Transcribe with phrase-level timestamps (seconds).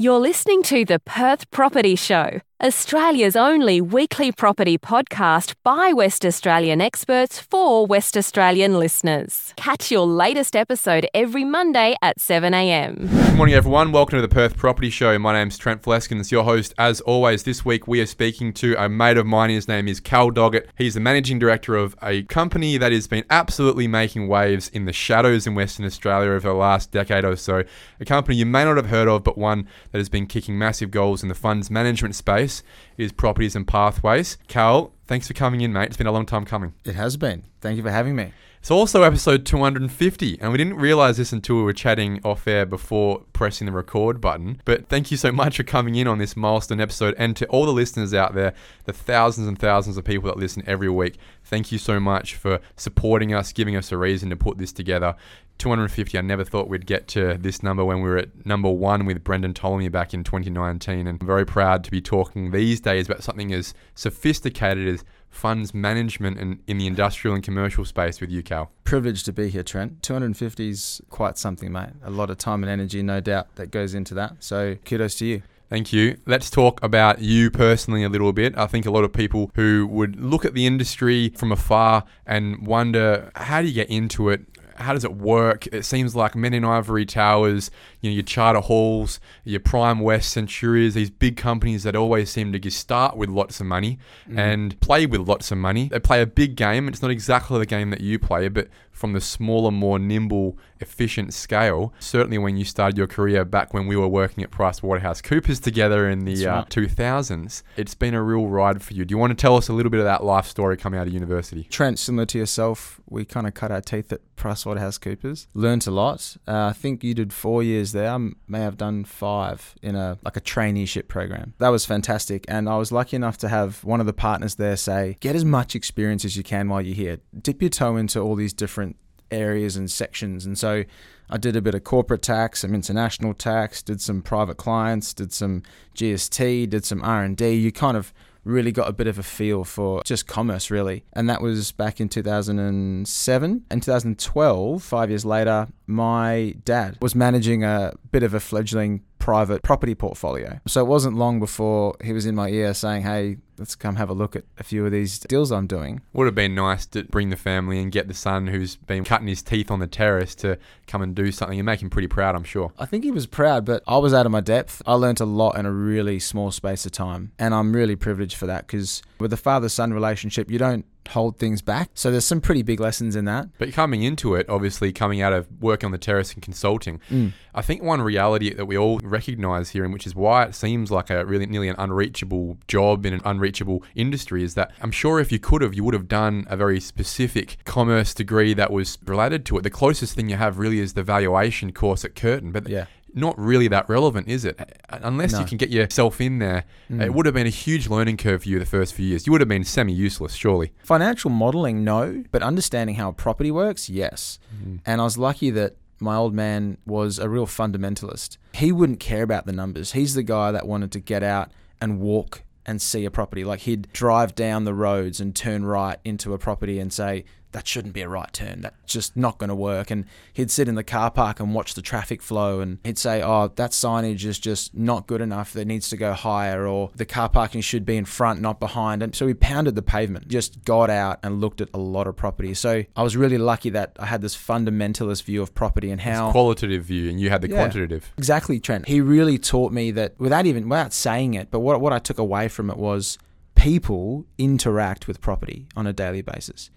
[0.00, 6.80] You're listening to the Perth Property Show, Australia's only weekly property podcast by West Australian
[6.80, 9.54] experts for West Australian listeners.
[9.56, 13.08] Catch your latest episode every Monday at 7am.
[13.08, 13.92] Good morning, everyone.
[13.92, 15.16] Welcome to the Perth Property Show.
[15.20, 16.74] My name's Trent Fleskens, your host.
[16.76, 19.50] As always, this week we are speaking to a mate of mine.
[19.50, 20.66] His name is Cal Doggett.
[20.76, 24.92] He's the managing director of a company that has been absolutely making waves in the
[24.92, 27.62] shadows in Western Australia over the last decade or so.
[28.00, 30.90] A company you may not have heard of, but one that has been kicking massive
[30.90, 32.47] goals in the funds management space
[32.96, 34.38] is Properties and Pathways.
[34.48, 35.86] Cal, thanks for coming in, mate.
[35.86, 36.74] It's been a long time coming.
[36.84, 37.44] It has been.
[37.60, 38.32] Thank you for having me.
[38.68, 42.66] It's also episode 250, and we didn't realize this until we were chatting off air
[42.66, 44.60] before pressing the record button.
[44.66, 47.64] But thank you so much for coming in on this milestone episode, and to all
[47.64, 48.52] the listeners out there,
[48.84, 52.60] the thousands and thousands of people that listen every week, thank you so much for
[52.76, 55.16] supporting us, giving us a reason to put this together.
[55.56, 56.18] 250.
[56.18, 59.24] I never thought we'd get to this number when we were at number one with
[59.24, 61.06] Brendan Ptolemy back in 2019.
[61.06, 65.72] And I'm very proud to be talking these days about something as sophisticated as funds
[65.72, 68.70] management and in the industrial and commercial space with you, Cal.
[68.84, 70.02] Privileged to be here, Trent.
[70.02, 71.90] 250 is quite something, mate.
[72.02, 74.36] A lot of time and energy, no doubt, that goes into that.
[74.40, 75.42] So kudos to you.
[75.68, 76.16] Thank you.
[76.24, 78.56] Let's talk about you personally a little bit.
[78.56, 82.66] I think a lot of people who would look at the industry from afar and
[82.66, 84.46] wonder how do you get into it?
[84.78, 85.66] How does it work?
[85.68, 90.36] It seems like Men in Ivory Towers, you know, your Charter Halls, your Prime West
[90.36, 94.38] Centurias, these big companies that always seem to start with lots of money mm.
[94.38, 95.88] and play with lots of money.
[95.88, 96.88] They play a big game.
[96.88, 98.68] It's not exactly the game that you play, but
[98.98, 101.92] from the smaller, more nimble, efficient scale.
[102.00, 105.60] Certainly, when you started your career back when we were working at Price Waterhouse Coopers
[105.60, 109.04] together in the uh, 2000s, it's been a real ride for you.
[109.04, 111.06] Do you want to tell us a little bit of that life story coming out
[111.06, 111.64] of university?
[111.64, 115.48] Trent, similar to yourself, we kind of cut our teeth at Price Waterhouse Coopers.
[115.54, 116.36] Learned a lot.
[116.46, 118.10] Uh, I think you did four years there.
[118.10, 121.54] I may have done five in a like a traineeship program.
[121.58, 124.76] That was fantastic, and I was lucky enough to have one of the partners there
[124.76, 127.18] say, "Get as much experience as you can while you're here.
[127.40, 128.87] Dip your toe into all these different
[129.30, 130.46] areas and sections.
[130.46, 130.84] And so
[131.30, 135.32] I did a bit of corporate tax, some international tax, did some private clients, did
[135.32, 135.62] some
[135.94, 137.52] GST, did some R&D.
[137.52, 138.12] You kind of
[138.44, 141.04] really got a bit of a feel for just commerce really.
[141.12, 143.64] And that was back in 2007.
[143.70, 149.62] In 2012, 5 years later, my dad was managing a bit of a fledgling private
[149.62, 150.60] property portfolio.
[150.66, 154.08] So it wasn't long before he was in my ear saying, "Hey, let's come have
[154.08, 156.00] a look at a few of these deals I'm doing.
[156.12, 159.26] Would have been nice to bring the family and get the son who's been cutting
[159.26, 162.34] his teeth on the terrace to come and do something and make him pretty proud,
[162.34, 162.72] I'm sure.
[162.78, 164.82] I think he was proud, but I was out of my depth.
[164.86, 168.36] I learnt a lot in a really small space of time, and I'm really privileged
[168.36, 171.90] for that because with the father son relationship, you don't hold things back.
[171.94, 173.48] So there's some pretty big lessons in that.
[173.58, 177.32] But coming into it, obviously coming out of work on the terrace and consulting, mm.
[177.54, 180.90] I think one reality that we all recognize here, and which is why it seems
[180.90, 185.18] like a really nearly an unreachable job in an unreachable industry, is that I'm sure
[185.20, 188.98] if you could have, you would have done a very specific commerce degree that was
[189.04, 189.62] related to it.
[189.62, 192.52] The closest thing you have really is the valuation course at Curtin.
[192.52, 194.58] But yeah not really that relevant, is it?
[194.88, 195.40] Unless no.
[195.40, 197.02] you can get yourself in there, mm.
[197.02, 199.26] it would have been a huge learning curve for you the first few years.
[199.26, 200.72] You would have been semi useless, surely.
[200.82, 204.38] Financial modeling, no, but understanding how property works, yes.
[204.54, 204.80] Mm.
[204.86, 208.36] And I was lucky that my old man was a real fundamentalist.
[208.54, 209.92] He wouldn't care about the numbers.
[209.92, 213.44] He's the guy that wanted to get out and walk and see a property.
[213.44, 217.66] Like he'd drive down the roads and turn right into a property and say, that
[217.66, 218.60] shouldn't be a right turn.
[218.60, 219.90] That's just not going to work.
[219.90, 223.22] And he'd sit in the car park and watch the traffic flow and he'd say,
[223.22, 225.56] oh, that signage is just not good enough.
[225.56, 229.02] It needs to go higher or the car parking should be in front, not behind.
[229.02, 232.16] And so he pounded the pavement, just got out and looked at a lot of
[232.16, 232.54] property.
[232.54, 236.26] So I was really lucky that I had this fundamentalist view of property and how.
[236.26, 238.12] This qualitative view and you had the yeah, quantitative.
[238.18, 238.88] Exactly, Trent.
[238.88, 242.18] He really taught me that without even, without saying it, but what, what I took
[242.18, 243.18] away from it was
[243.54, 246.70] people interact with property on a daily basis.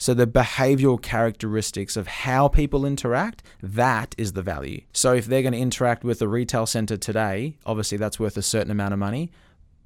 [0.00, 4.82] So the behavioral characteristics of how people interact, that is the value.
[4.92, 8.42] So if they're going to interact with a retail center today, obviously that's worth a
[8.42, 9.32] certain amount of money.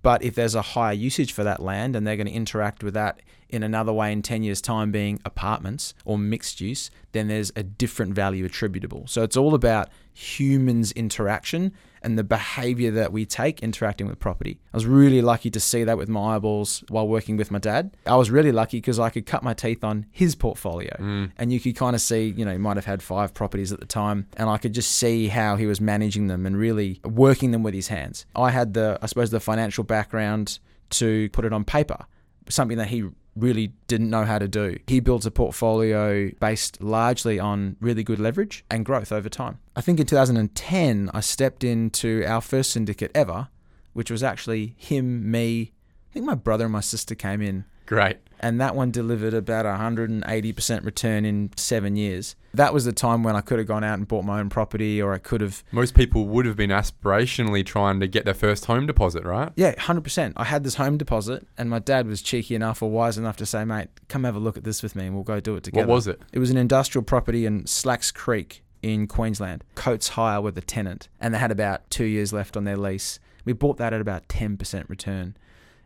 [0.02, 2.92] But if there's a higher usage for that land and they're going to interact with
[2.94, 3.20] that
[3.52, 7.62] in another way in 10 years' time being apartments or mixed use, then there's a
[7.62, 9.06] different value attributable.
[9.06, 11.72] So it's all about humans' interaction
[12.02, 14.58] and the behavior that we take interacting with property.
[14.72, 17.96] I was really lucky to see that with my eyeballs while working with my dad.
[18.06, 21.30] I was really lucky because I could cut my teeth on his portfolio mm.
[21.38, 23.80] and you could kind of see, you know, he might have had five properties at
[23.80, 27.52] the time and I could just see how he was managing them and really working
[27.52, 28.26] them with his hands.
[28.34, 30.58] I had the, I suppose, the financial background
[30.90, 32.06] to put it on paper,
[32.48, 34.78] something that he really didn't know how to do.
[34.86, 39.58] He builds a portfolio based largely on really good leverage and growth over time.
[39.74, 43.48] I think in 2010, I stepped into our first syndicate ever,
[43.92, 45.72] which was actually him, me.
[46.10, 48.16] I think my brother and my sister came in Great.
[48.40, 52.36] and that one delivered about 180% return in seven years.
[52.54, 55.00] That was the time when I could have gone out and bought my own property,
[55.00, 58.64] or I could have, Most people would have been aspirationally trying to get their first
[58.66, 59.52] home deposit, right?
[59.56, 60.32] yeah, 100%.
[60.36, 63.46] I had this home deposit, and my dad was cheeky enough or wise enough to
[63.46, 65.62] say, mate, come have a look at this with me and we'll go do it
[65.64, 65.86] together.
[65.86, 66.20] What was it?
[66.32, 69.64] It was an industrial property in Slacks Creek in Queensland.
[69.74, 73.18] Coates Hire were the tenant, and they had about two years left on their lease.
[73.44, 75.36] We bought that at about 10% return.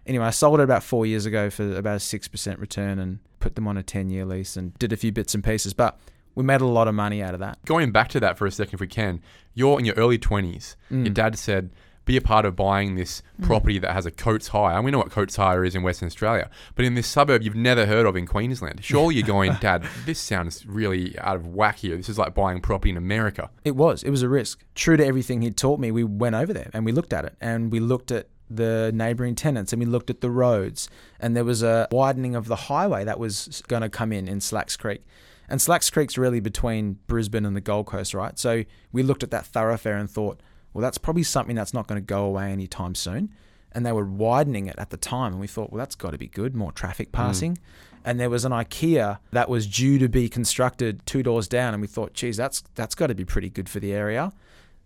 [0.06, 3.54] Anyway, I sold it about four years ago for about a 6% return and put
[3.54, 5.74] them on a 10 year lease and did a few bits and pieces.
[5.74, 5.98] But
[6.34, 7.58] we made a lot of money out of that.
[7.64, 9.20] Going back to that for a second, if we can,
[9.54, 10.76] you're in your early 20s.
[10.90, 11.04] Mm.
[11.06, 11.70] Your dad said,
[12.06, 14.76] be a part of buying this property that has a Coates Hire.
[14.76, 17.56] And we know what Coates Hire is in Western Australia, but in this suburb you've
[17.56, 18.82] never heard of in Queensland.
[18.82, 21.96] Surely you're going, Dad, this sounds really out of whack here.
[21.96, 23.50] This is like buying property in America.
[23.64, 24.04] It was.
[24.04, 24.64] It was a risk.
[24.76, 27.34] True to everything he'd taught me, we went over there and we looked at it
[27.40, 30.88] and we looked at the neighboring tenants and we looked at the roads
[31.18, 34.40] and there was a widening of the highway that was going to come in in
[34.40, 35.02] Slacks Creek.
[35.48, 38.38] And Slacks Creek's really between Brisbane and the Gold Coast, right?
[38.38, 40.40] So we looked at that thoroughfare and thought,
[40.72, 43.32] well, that's probably something that's not going to go away anytime soon.
[43.72, 45.32] And they were widening it at the time.
[45.32, 47.16] And we thought, well, that's got to be good, more traffic hmm.
[47.16, 47.58] passing.
[48.04, 51.74] And there was an IKEA that was due to be constructed two doors down.
[51.74, 54.32] And we thought, geez, that's, that's got to be pretty good for the area.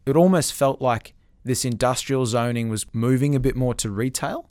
[0.07, 4.48] It almost felt like this industrial zoning was moving a bit more to retail.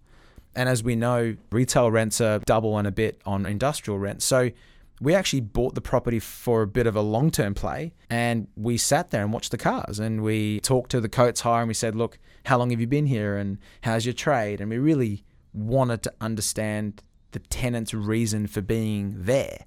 [0.56, 4.26] And as we know, retail rents are double and a bit on industrial rents.
[4.26, 4.50] So
[5.00, 8.78] we actually bought the property for a bit of a long term play and we
[8.78, 11.74] sat there and watched the cars and we talked to the Coates Hire and we
[11.74, 14.60] said, look, how long have you been here and how's your trade?
[14.60, 17.02] And we really wanted to understand
[17.32, 19.66] the tenant's reason for being there.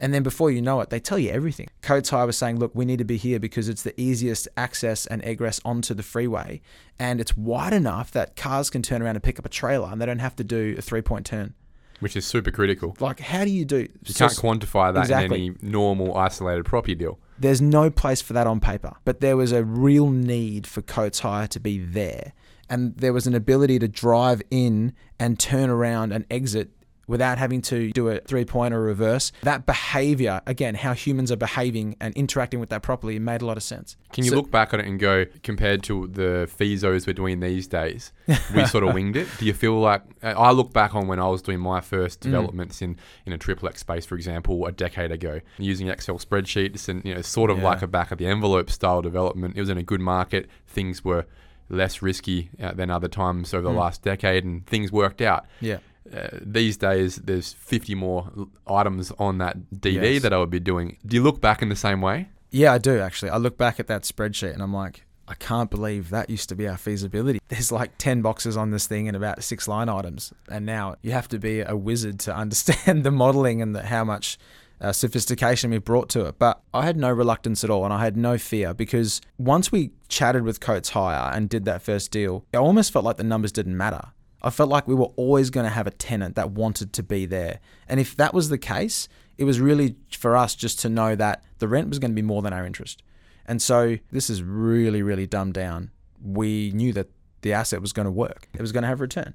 [0.00, 1.68] And then before you know it, they tell you everything.
[1.84, 5.24] Hire was saying, look, we need to be here because it's the easiest access and
[5.24, 6.60] egress onto the freeway.
[6.98, 10.00] And it's wide enough that cars can turn around and pick up a trailer and
[10.00, 11.54] they don't have to do a three point turn.
[12.00, 12.96] Which is super critical.
[12.98, 13.88] Like, how do you do?
[14.04, 15.46] You can't quantify that Exactly.
[15.46, 17.18] in any normal isolated property deal.
[17.38, 21.20] There's no place for that on paper, but there was a real need for Coates
[21.20, 22.32] Hire to be there.
[22.68, 26.70] And there was an ability to drive in and turn around and exit
[27.06, 29.32] without having to do a three point or reverse.
[29.42, 33.56] That behavior, again, how humans are behaving and interacting with that properly, made a lot
[33.56, 33.96] of sense.
[34.12, 37.40] Can you So- look back on it and go, compared to the feasos we're doing
[37.40, 38.12] these days,
[38.54, 39.28] we sort of winged it?
[39.38, 42.22] Do you feel like, I look back on when I was doing my first Mm.
[42.24, 42.96] developments in,
[43.26, 47.22] in a triplex space, for example, a decade ago, using Excel spreadsheets and, you know,
[47.22, 47.64] sort of Yeah.
[47.64, 49.56] like a back of the envelope style development.
[49.56, 50.48] It was in a good market.
[50.66, 51.26] Things were
[51.68, 53.76] less risky uh, than other times over the Mm.
[53.78, 55.46] last decade and things worked out.
[55.60, 55.78] Yeah.
[56.12, 58.30] Uh, these days, there's 50 more
[58.66, 60.22] items on that DD Yes.
[60.22, 60.98] that I would be doing.
[61.06, 62.28] Do you look back in the same way?
[62.50, 63.30] Yeah, I do actually.
[63.30, 66.54] I look back at that spreadsheet and I'm like, I can't believe that used to
[66.54, 67.40] be our feasibility.
[67.48, 70.32] There's like 10 boxes on this thing and about six line items.
[70.50, 74.04] And now you have to be a wizard to understand the modeling and the, how
[74.04, 74.38] much
[74.82, 76.38] uh, sophistication we've brought to it.
[76.38, 79.92] But I had no reluctance at all and I had no fear because once we
[80.08, 83.50] chatted with Coates Hire and did that first deal, it almost felt like the numbers
[83.52, 84.08] didn't matter.
[84.44, 87.24] I felt like we were always going to have a tenant that wanted to be
[87.24, 87.60] there.
[87.88, 89.08] And if that was the case,
[89.38, 92.22] it was really for us just to know that the rent was going to be
[92.22, 93.02] more than our interest.
[93.46, 95.90] And so this is really, really dumbed down.
[96.22, 97.08] We knew that
[97.40, 99.34] the asset was going to work, it was going to have return.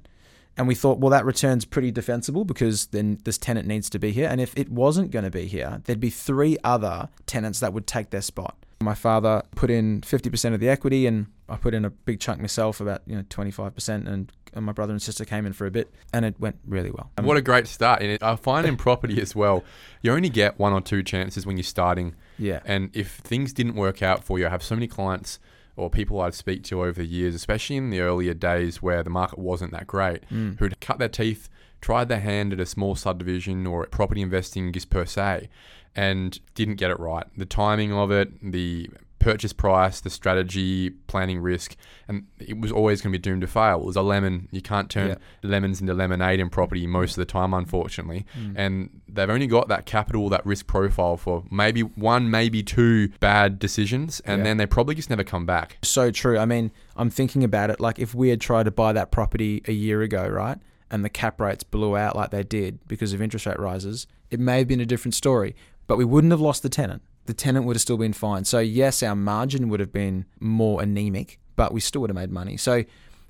[0.56, 4.12] And we thought, well, that return's pretty defensible because then this tenant needs to be
[4.12, 4.28] here.
[4.28, 7.86] And if it wasn't going to be here, there'd be three other tenants that would
[7.86, 8.56] take their spot.
[8.82, 12.40] My father put in 50% of the equity, and I put in a big chunk
[12.40, 15.70] myself, about you know 25%, and, and my brother and sister came in for a
[15.70, 17.10] bit, and it went really well.
[17.20, 18.02] What a great start.
[18.02, 19.64] And I find in property as well,
[20.02, 22.14] you only get one or two chances when you're starting.
[22.38, 25.38] yeah, And if things didn't work out for you, I have so many clients
[25.76, 29.08] or people I'd speak to over the years, especially in the earlier days where the
[29.10, 30.58] market wasn't that great, Mm.
[30.58, 31.48] who'd cut their teeth,
[31.80, 35.48] tried their hand at a small subdivision or at property investing just per se,
[35.96, 37.24] and didn't get it right.
[37.36, 41.76] The timing of it, the purchase price, the strategy, planning risk,
[42.08, 43.78] and it was always going to be doomed to fail.
[43.80, 44.48] It was a lemon.
[44.50, 45.14] You can't turn Yeah.
[45.42, 48.26] lemons into lemonade in property most of the time, unfortunately.
[48.36, 48.52] Mm.
[48.56, 53.58] And they've only got that capital, that risk profile for maybe one, maybe two bad
[53.60, 54.44] decisions, and Yeah.
[54.44, 55.78] then they probably just never come back.
[55.82, 56.38] so true.
[56.38, 59.62] I mean, I'm thinking about it like if we had tried to buy that property
[59.68, 60.58] a year ago, right?
[60.90, 64.40] And the cap rates blew out like they did because of interest rate rises, it
[64.40, 65.54] may have been a different story,
[65.86, 67.02] but we wouldn't have lost the tenant.
[67.30, 68.44] The tenant would have still been fine.
[68.44, 72.32] So, yes, our margin would have been more anemic, but we still would have made
[72.32, 72.56] money.
[72.56, 72.82] So,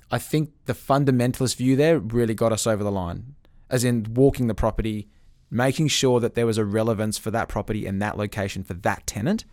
[0.09, 3.35] I think the fundamentalist view there really got us over the line.
[3.69, 5.07] as in walking the property,
[5.51, 9.05] making sure that there was a relevance for that property and that location for that
[9.05, 9.45] tenant,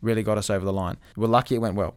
[0.00, 0.96] really got us over the line.
[1.16, 1.94] We're lucky it went well.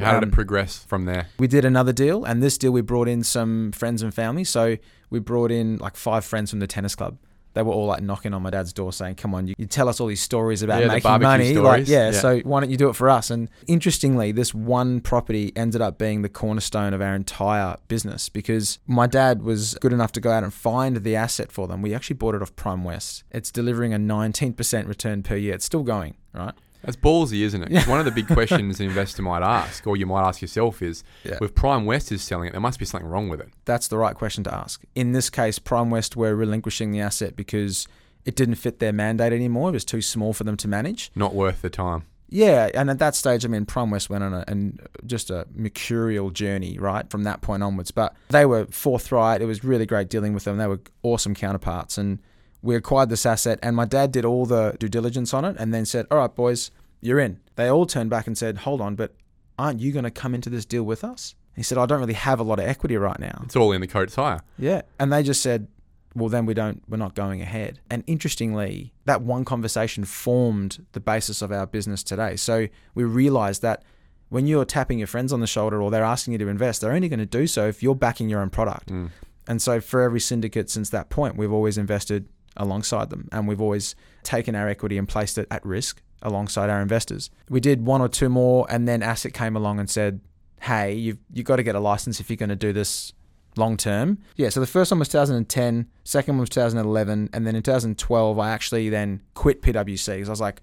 [0.00, 1.28] How did Um, it progress from there?
[1.38, 4.42] we did another deal, and this deal we brought in some friends and family.
[4.44, 4.76] So
[5.10, 7.16] we brought in like five friends from the tennis club.
[7.56, 9.88] They were all like knocking on my dad's door saying, "Come on, you, you tell
[9.88, 12.20] us all these stories about Yeah, making money, like yeah, Yeah.
[12.20, 15.96] So why don't you do it for us?" And interestingly, this one property ended up
[15.96, 20.30] being the cornerstone of our entire business because my dad was good enough to go
[20.30, 21.80] out and find the asset for them.
[21.80, 23.24] We actually bought it off Prime West.
[23.30, 25.54] It's delivering a 19% return per year.
[25.54, 26.52] It's still going, right?
[26.86, 27.70] That's ballsy, isn't it?
[27.72, 30.80] 'Cause one of the big questions an investor might ask, or you might ask yourself,
[30.80, 31.36] is Yeah.
[31.40, 33.48] with Prime West is selling it, there must be something wrong with it.
[33.66, 34.82] That's the right question to ask.
[34.94, 37.86] In this case, Prime West were relinquishing the asset because
[38.24, 39.68] it didn't fit their mandate anymore.
[39.68, 41.10] It was too small for them to manage.
[41.14, 42.04] Not worth the time.
[42.28, 45.46] Yeah, and at that stage, I mean, Prime West went on a, and just a
[45.54, 47.92] mercurial journey, right, from that point onwards.
[47.92, 49.40] But they were forthright.
[49.42, 50.56] It was really great dealing with them.
[50.56, 51.98] They were awesome counterparts.
[51.98, 52.18] And
[52.66, 55.72] we acquired this asset, and my dad did all the due diligence on it and
[55.72, 56.70] then said, All right, boys,
[57.00, 57.40] you're in.
[57.54, 59.14] They all turned back and said, Hold on, but
[59.58, 61.34] aren't you going to come into this deal with us?
[61.54, 63.40] He said, I don't really have a lot of equity right now.
[63.44, 64.40] It's all in the Coates Hire.
[64.58, 64.82] Yeah.
[64.98, 65.68] And they just said,
[66.14, 67.80] well, then we don't, we're not going ahead.
[67.88, 72.36] And interestingly, that one conversation formed the basis of our business today.
[72.36, 73.84] So we realized that
[74.28, 76.92] when you're tapping your friends on the shoulder or they're asking you to invest, they're
[76.92, 78.90] only going to do so if you're backing your own product.
[78.90, 79.10] Mm.
[79.46, 83.60] And so for every syndicate since that point, we've always invested alongside them and we've
[83.60, 87.30] always taken our equity and placed it at risk alongside our investors.
[87.48, 90.20] We did one or two more and then ASIC came along and said,
[90.60, 93.12] "Hey, you've you've got to get a license if you're going to do this
[93.56, 97.54] long term." Yeah, so the first one was 2010, second one was 2011, and then
[97.54, 100.62] in 2012 I actually then quit PwC because I was like,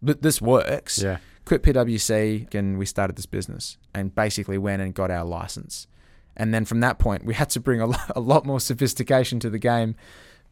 [0.00, 1.18] this works." Yeah.
[1.44, 5.88] quit PwC and we started this business and basically went and got our license.
[6.36, 9.40] And then from that point, we had to bring a lot, a lot more sophistication
[9.40, 9.96] to the game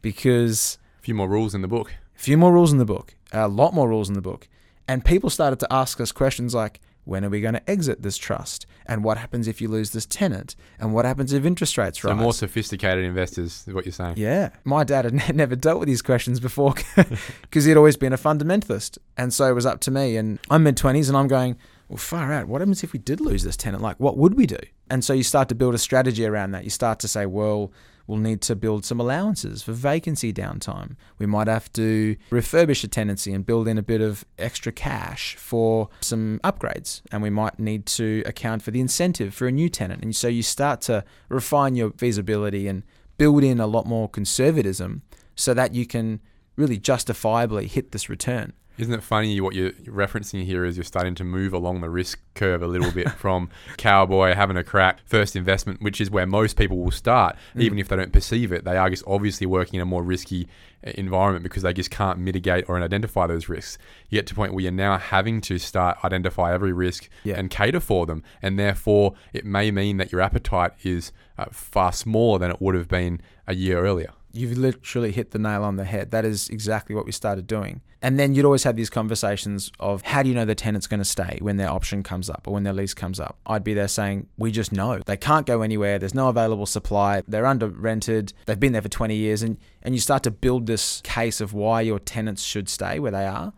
[0.01, 1.91] because A few more rules in the book.
[2.15, 4.47] a few more rules in the book, a lot more rules in the book.
[4.87, 8.17] And people started to ask us questions like, when are we going to exit this
[8.17, 8.65] trust?
[8.85, 10.55] And what happens if you lose this tenant?
[10.79, 12.19] And what happens if interest rates So rise?
[12.19, 14.15] more sophisticated investors is what you're saying.
[14.17, 14.49] Yeah.
[14.65, 16.75] My dad had ne- never dealt with these questions before
[17.41, 18.97] because he'd always been a fundamentalist.
[19.17, 20.15] And so it was up to me.
[20.17, 21.57] And I'm mid 20s and I'm going,
[21.89, 22.47] well, far out.
[22.47, 23.81] What happens if we did lose this tenant?
[23.81, 24.59] Like, what would we do?
[24.89, 26.65] And so you start to build a strategy around that.
[26.65, 27.71] You start to say, well,
[28.11, 30.97] we'll need to build some allowances for vacancy downtime.
[31.17, 35.37] We might have to refurbish a tenancy and build in a bit of extra cash
[35.37, 37.01] for some upgrades.
[37.09, 40.03] And we might need to account for the incentive for a new tenant.
[40.03, 42.83] And so you start to refine your feasibility and
[43.17, 45.03] build in a lot more conservatism
[45.33, 46.19] so that you can
[46.57, 48.51] really justifiably hit this return.
[48.81, 52.19] Isn't it funny what you're referencing here is you're starting to move along the risk
[52.33, 56.57] curve a little bit from cowboy having a crack first investment, which is where most
[56.57, 58.63] people will start, even if they don't perceive it.
[58.65, 60.47] They are just obviously working in a more risky
[60.85, 63.77] uh, environment because they just can't mitigate or identify those risks.
[64.09, 67.35] You get to a point where you're now having to start identify every risk Yeah.
[67.37, 71.93] and cater for them, and therefore it may mean that your appetite is uh, far
[71.93, 74.11] smaller than it would have been a year earlier.
[74.33, 76.11] You've literally hit the nail on the head.
[76.11, 77.81] That is exactly what we started doing.
[78.01, 80.99] And then you'd always have these conversations of how do you know the tenant's going
[80.99, 83.37] to stay when their option comes up or when their lease comes up?
[83.45, 84.99] I'd be there saying, we just know.
[85.05, 85.99] They can't go anywhere.
[85.99, 87.21] There's no available supply.
[87.27, 88.33] They're under rented.
[88.45, 89.43] They've been there for 20 years.
[89.43, 93.11] And, and you start to build this case of why your tenants should stay where
[93.11, 93.53] they are.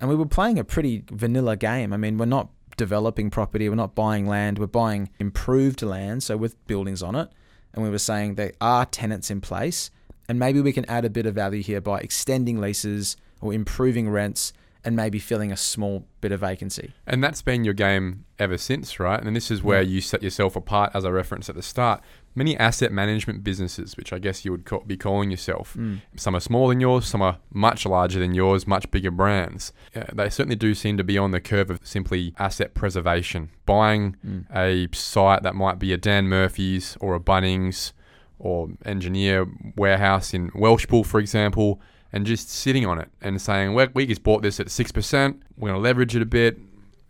[0.00, 1.92] And we were playing a pretty vanilla game.
[1.92, 2.48] I mean, we're not
[2.80, 7.28] developing property, we're not buying land, we're buying improved land, so with buildings on it.
[7.74, 9.90] And we were saying there are tenants in place,
[10.30, 14.08] and maybe we can add a bit of value here by extending leases or improving
[14.08, 14.52] rents
[14.84, 16.92] and maybe filling a small bit of vacancy.
[17.04, 19.20] And that's been your game ever since, right?
[19.20, 22.00] And this is where you set yourself apart, as I referenced at the start.
[22.36, 25.76] Many asset management businesses, which I guess you would be calling yourself,
[26.14, 29.72] some are smaller than yours, some are much larger than yours, much bigger brands.
[29.96, 34.14] Uh, they certainly do seem to be on the curve of simply asset preservation, buying
[34.54, 37.92] a site that might be a Dan Murphy's or a Bunnings
[38.40, 41.80] or engineer warehouse in Welshpool, for example,
[42.12, 45.68] and just sitting on it and saying, we we just bought this at 6%, we're
[45.68, 46.58] going to leverage it a bit,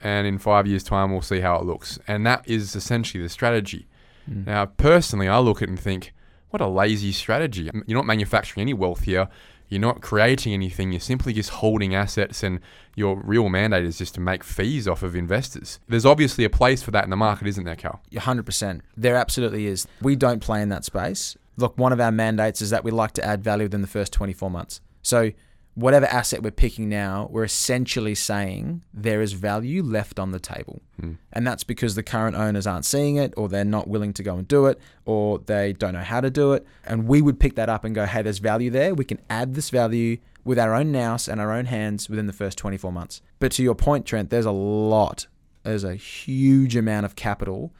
[0.01, 1.99] and in five years' time, we'll see how it looks.
[2.07, 3.87] And that is essentially the strategy.
[4.29, 4.47] Mm.
[4.47, 6.13] Now, personally, I look at it and think,
[6.51, 7.71] what a lazy strategy.
[7.87, 9.29] You're not manufacturing any wealth here.
[9.71, 10.93] You're not creating anything.
[10.93, 12.61] You're simply just holding assets, and
[12.97, 15.79] your real mandate is just to make fees off of investors.
[15.89, 18.03] There's obviously a place for that in the market, isn't there, Cal?
[18.13, 18.81] 100%.
[18.97, 19.87] There absolutely is.
[20.03, 21.37] We don't play in that space.
[21.57, 24.13] Look, one of our mandates is that we like to add value within the first
[24.13, 24.81] 24 months.
[25.03, 25.31] So
[25.75, 30.83] whatever asset we're picking now, we're essentially saying there is value left on the table.
[31.01, 31.15] Hmm.
[31.33, 34.37] And that's because the current owners aren't seeing it, or they're not willing to go
[34.37, 36.67] and do it, or they don't know how to do it.
[36.85, 38.95] And we would pick that up and go, hey, there's value there.
[38.95, 42.33] We can add this value with our own nous and our own hands within the
[42.33, 43.23] first 24 months.
[43.39, 45.27] But to your point, Trent, there's a lot,
[45.63, 47.73] there's a huge amount of capital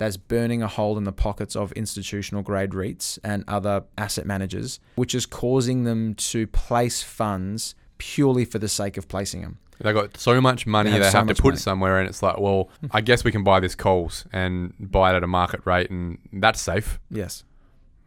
[0.00, 4.80] that's burning a hole in the pockets of institutional grade REITs and other asset managers,
[4.96, 9.58] which is causing them to place funds purely for the sake of placing them.
[9.78, 11.58] They've got so much money They they have have, so to put money.
[11.58, 15.16] somewhere, and it's like, well, I guess we can buy this Coles and buy it
[15.16, 16.98] at a market rate, and that's safe.
[17.10, 17.44] Yes.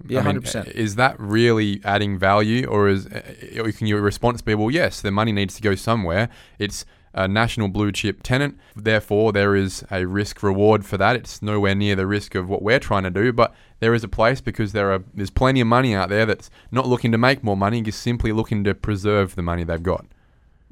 [0.08, 0.72] Yeah, 100%.
[0.72, 5.12] Is that really adding value, or is uh, can your response be, well, yes, the
[5.12, 6.30] money needs to go somewhere.
[6.58, 11.16] It's a national blue chip tenant, therefore there is a risk reward for that.
[11.16, 14.08] It's nowhere near the risk of what we're trying to do, but there is a
[14.08, 17.44] place because there are there's plenty of money out there that's not looking to make
[17.44, 20.06] more money, just simply looking to preserve the money they've got.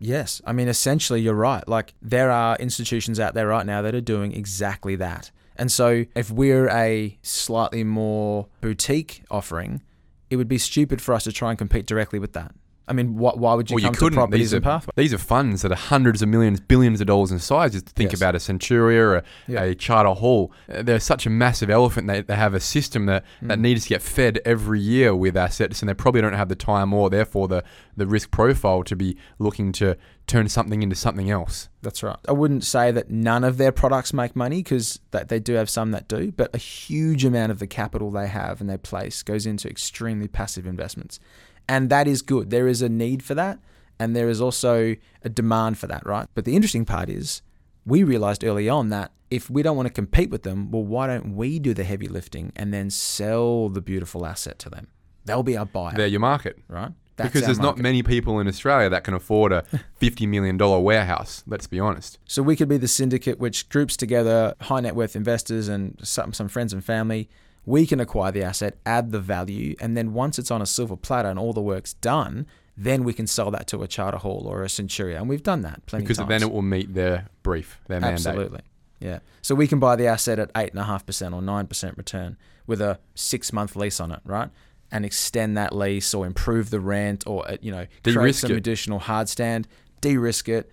[0.03, 0.41] Yes.
[0.47, 1.65] I mean, essentially, you're right.
[1.67, 5.29] Like, there are institutions out there right now that are doing exactly that.
[5.55, 9.83] And so, if we're a slightly more boutique offering,
[10.31, 12.55] it would be stupid for us to try and compete directly with that.
[12.87, 14.17] I mean, wh- why would you well, come you couldn't.
[14.17, 14.91] properties These and are, pathway?
[14.97, 17.71] these are funds that are hundreds of millions, billions of dollars in size.
[17.71, 18.19] Just think Yes.
[18.19, 19.61] about a Centuria or a, Yeah.
[19.63, 20.51] a Charter Hall.
[20.69, 22.07] Uh, They're such a massive elephant.
[22.07, 23.61] They, they have a system that, that Mm.
[23.61, 26.91] needs to get fed every year with assets, and they probably don't have the time
[26.93, 27.63] or therefore the,
[27.95, 29.95] the risk profile to be looking to
[30.27, 31.69] turn something into something else.
[31.81, 32.17] That's right.
[32.27, 35.69] I wouldn't say that none of their products make money because that they do have
[35.69, 39.23] some that do, but a huge amount of the capital they have and they place
[39.23, 41.19] goes into extremely passive investments.
[41.67, 42.49] And that is good.
[42.49, 43.59] There is a need for that
[44.01, 46.27] and there is also a demand for that, right?
[46.33, 47.43] But the interesting part is
[47.85, 51.05] we realized early on that if we don't want to compete with them, well, why
[51.05, 54.87] don't we do the heavy lifting and then sell the beautiful asset to them?
[55.25, 56.57] They'll be our buyer, They're your market.
[56.67, 56.91] right?
[57.15, 59.63] That's because there's not many people in Australia that can afford a
[60.01, 62.17] $50 million warehouse, let's be honest.
[62.25, 66.33] So we could be the syndicate which groups together high net worth investors and some,
[66.33, 67.29] some friends and family.
[67.65, 70.95] We can acquire the asset, add the value, and then once it's on a silver
[70.97, 74.45] platter and all the work's done, then we can sell that to a charter hall
[74.47, 75.17] or a Centuria.
[75.17, 76.41] And we've done that plenty Because of times.
[76.41, 78.25] then it will meet their brief, their mandate.
[78.25, 78.61] Absolutely.
[78.99, 79.19] Yeah.
[79.41, 83.75] So we can buy the asset at 8.5% or 9% return with a six month
[83.75, 84.49] lease on it, right?
[84.91, 88.51] And extend that lease or improve the rent or, uh, you know, create De-risk some
[88.51, 88.57] it.
[88.57, 89.67] additional hard stand,
[90.01, 90.69] de risk it,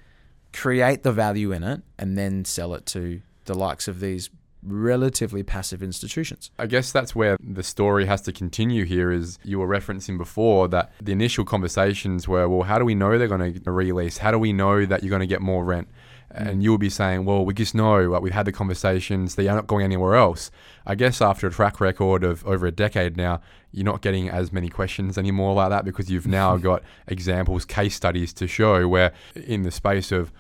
[0.53, 4.29] create the value in it, and then sell it to the likes of these
[4.63, 6.51] relatively passive institutions.
[6.59, 10.69] I guess that's where the story has to continue here is you were referencing before
[10.69, 14.19] that the initial conversations were, well, how do we know they're going to release?
[14.19, 15.89] How do we know that you're going to get more rent?
[16.35, 16.51] Mm.
[16.51, 19.49] And you will be saying, well, we just know, like, we've had the conversations, they
[19.49, 20.51] are not going anywhere else.
[20.87, 23.41] I guess after a track record of over a decade now,
[23.73, 27.95] you're not getting as many questions anymore like that because you've now got examples, case
[27.95, 30.33] studies to show where in the space of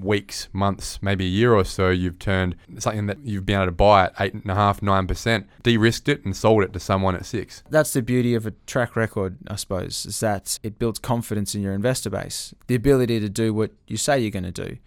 [0.00, 3.72] weeks, months, maybe a year or so, you've turned something that you've been able to
[3.72, 7.14] buy at eight and a half, nine percent, de-risked it and sold it to someone
[7.14, 7.62] at six.
[7.70, 11.62] That's the beauty of a track record, I suppose, is that it builds confidence in
[11.62, 14.78] your investor base, the ability to do what you say you're going to do.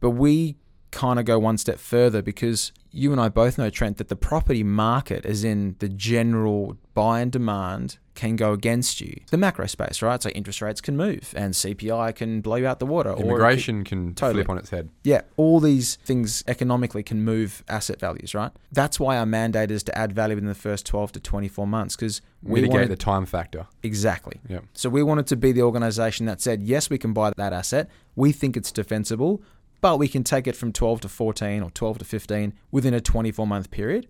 [0.00, 0.56] But we
[0.90, 4.16] kind of go one step further because you and I both know, Trent, that the
[4.16, 9.20] property market, as in the general buy and demand, can go against you.
[9.30, 10.22] The macro space, right?
[10.22, 13.10] So interest rates can move and CPI can blow you out the water.
[13.10, 14.42] or it could- Immigration can Totally.
[14.44, 14.88] flip on its head.
[15.02, 18.52] yeah, all these things economically can move asset values, right?
[18.72, 21.96] That's why our mandate is to add value in the first 12 to 24 months
[21.96, 23.66] because we Mitigate want the time factor.
[23.82, 24.40] exactly.
[24.48, 24.60] Yeah.
[24.74, 27.88] So we wanted to be the organization that said, yes, we can buy that asset.
[28.14, 29.42] We think it's defensible,
[29.80, 33.00] but we can take it from 12 to 14 or 12 to 15 within a
[33.00, 34.06] 24 month period.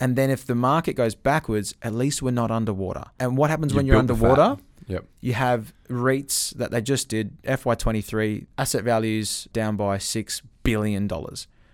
[0.00, 3.04] And then if the market goes backwards, at least we're not underwater.
[3.18, 4.60] And what happens when You've you're underwater?
[4.86, 5.04] Yep.
[5.20, 11.08] You have REITs that they just did, FY23, asset values down by $6 billion,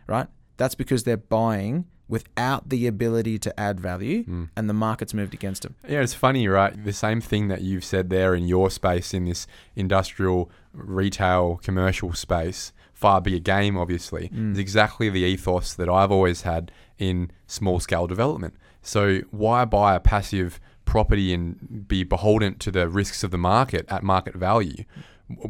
[0.06, 0.26] right?
[0.56, 4.48] That's because they're buying without the ability to add value Mm.
[4.56, 5.74] and the market's moved against them.
[5.88, 6.84] Yeah, it's funny, right?
[6.84, 12.12] The same thing that you've said there in your space, in this industrial, retail, commercial
[12.12, 12.72] space,
[13.04, 14.52] far bigger game, obviously, Mm.
[14.52, 18.54] is exactly the ethos that I've always had in small scale development.
[18.82, 19.00] So,
[19.42, 20.50] why buy a passive
[20.84, 24.84] property and be beholden to the risks of the market at market value?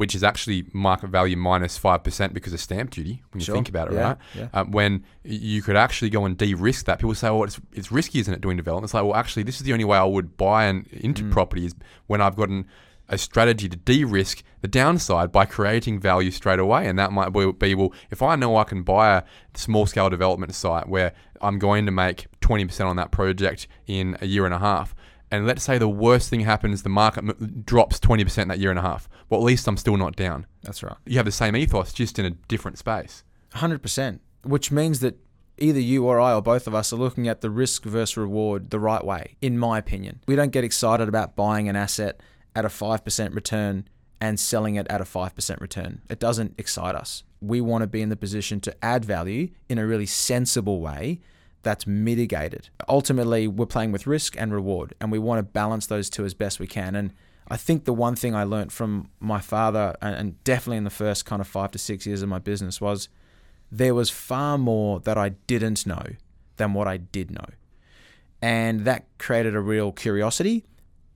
[0.00, 3.54] Which is actually market value minus 5% because of stamp duty, when you Sure.
[3.56, 4.16] think about it, Yeah, right?
[4.40, 4.48] yeah.
[4.54, 6.98] uh, when you could actually go and de-risk that.
[7.00, 9.56] People say, "Oh, it's it's risky, isn't it, doing development?" It's like, well, actually, this
[9.60, 11.32] is the only way I would buy an, into Mm.
[11.32, 11.72] properties
[12.10, 12.66] when I've gotten
[13.08, 17.74] a strategy to de-risk the downside by creating value straight away, and that might be,
[17.74, 19.22] well, if I know I can buy a
[19.54, 21.12] small-scale development site where
[21.42, 24.94] I'm going to make 20% on that project in a year and a half.
[25.34, 28.82] and let's say the worst thing happens, the market drops 20% that year and a
[28.82, 29.08] half.
[29.28, 30.46] Well, at least I'm still not down.
[30.62, 30.96] That's right.
[31.06, 33.24] You have the same ethos, just in a different space.
[33.52, 34.20] 100%.
[34.44, 35.18] Which means that
[35.58, 38.70] either you or I or both of us are looking at the risk versus reward
[38.70, 40.20] the right way, in my opinion.
[40.26, 42.20] We don't get excited about buying an asset
[42.54, 43.88] at a 5% return
[44.20, 46.02] and selling it at a 5% return.
[46.08, 47.24] It doesn't excite us.
[47.40, 51.20] We want to be in the position to add value in a really sensible way
[51.62, 52.68] that's mitigated.
[52.88, 56.34] Ultimately, we're playing with risk and reward, and we want to balance those two as
[56.34, 56.94] best we can.
[56.94, 57.12] And
[57.48, 61.26] I think the one thing I learned from my father, and definitely in the first
[61.26, 63.08] kind of five to six years of my business, was
[63.70, 66.04] there was far more that I didn't know
[66.56, 67.46] than what I did know.
[68.40, 70.64] And that created a real curiosity.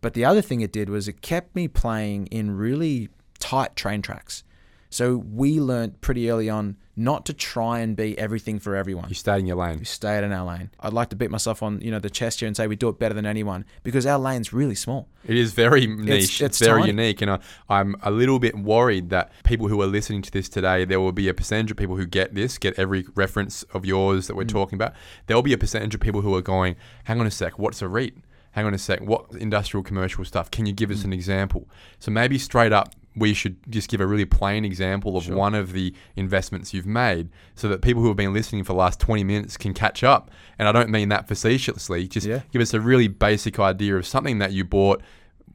[0.00, 3.08] But the other thing it did was it kept me playing in really
[3.38, 4.44] tight train tracks.
[4.90, 9.06] So we learned pretty early on not to try and be everything for everyone.
[9.10, 9.78] You stayed in your lane.
[9.80, 10.70] We stayed in our lane.
[10.80, 12.88] I'd like to beat myself on you know the chest here and say we do
[12.88, 15.06] it better than anyone because our lane's really small.
[15.26, 16.40] It is very niche.
[16.40, 16.92] It's, it's very tiny.
[16.92, 20.48] unique, and I, I'm a little bit worried that people who are listening to this
[20.48, 23.84] today, there will be a percentage of people who get this, get every reference of
[23.84, 24.48] yours that we're Mm.
[24.48, 24.94] talking about.
[25.26, 27.82] There will be a percentage of people who are going, "Hang on a sec, what's
[27.82, 28.14] a REIT?
[28.52, 30.50] Hang on a sec, what industrial commercial stuff?
[30.50, 32.94] Can you give us an example?" So maybe straight up.
[33.16, 35.34] We should just give a really plain example of Sure.
[35.36, 38.78] one of the investments you've made so that people who have been listening for the
[38.78, 40.30] last 20 minutes can catch up.
[40.56, 42.42] And I don't mean that facetiously, just Yeah.
[42.52, 45.02] give us a really basic idea of something that you bought,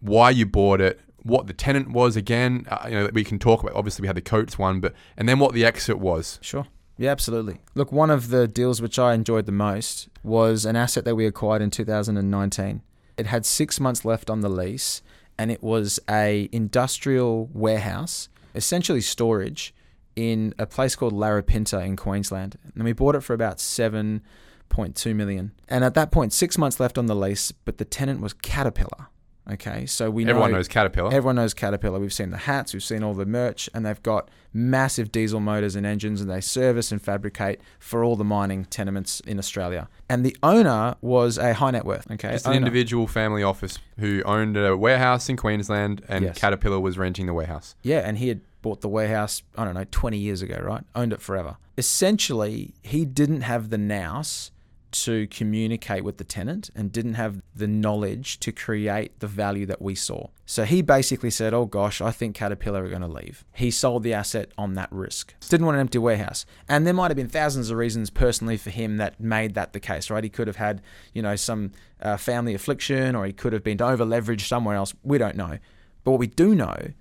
[0.01, 2.65] why you bought it, what the tenant was again.
[2.69, 3.75] Uh, you know, we can talk about.
[3.77, 6.39] Obviously, we had the Coates one, but and then what the exit was.
[6.41, 6.67] Sure.
[6.97, 7.59] Yeah, absolutely.
[7.75, 11.25] Look, one of the deals which I enjoyed the most was an asset that we
[11.25, 12.81] acquired in 2019.
[13.17, 15.01] It had six months left on the lease,
[15.37, 19.73] and it was a industrial warehouse, essentially storage,
[20.15, 22.57] in a place called Larapinta in Queensland.
[22.75, 24.21] And we bought it for about seven
[24.69, 25.51] point two million.
[25.67, 29.07] And at that point, six months left on the lease, but the tenant was Caterpillar.
[29.51, 31.07] Okay, so we Everyone know knows Caterpillar.
[31.13, 31.99] Everyone knows Caterpillar.
[31.99, 35.75] We've seen the hats, we've seen all the merch, and they've got massive diesel motors
[35.75, 39.89] and engines, and they service and fabricate for all the mining tenements in Australia.
[40.07, 42.09] And the owner was a high net worth.
[42.09, 46.37] Okay, Just an individual family office who owned a warehouse in Queensland, and Yes.
[46.37, 47.75] Caterpillar was renting the warehouse.
[47.81, 50.83] Yeah, and he had bought the warehouse, I don't know, 20 years ago, right?
[50.95, 51.57] Owned it forever.
[51.77, 54.51] Essentially, he didn't have the nous
[54.93, 59.81] to communicate with the tenant and didn't have the knowledge to create the value that
[59.81, 60.27] we saw.
[60.45, 63.45] So he basically said, Oh gosh, I think Caterpillar are going to leave.
[63.53, 65.33] He sold the asset on that risk.
[65.49, 66.45] Didn't want an empty warehouse.
[66.69, 69.79] And there might have been thousands of reasons personally for him that made that the
[69.79, 70.23] case, right?
[70.23, 70.81] He could have had,
[71.13, 74.93] you know, some uh, family affliction or he could have been over leveraged somewhere else.
[75.03, 75.57] We don't know.
[76.03, 76.93] But what we do know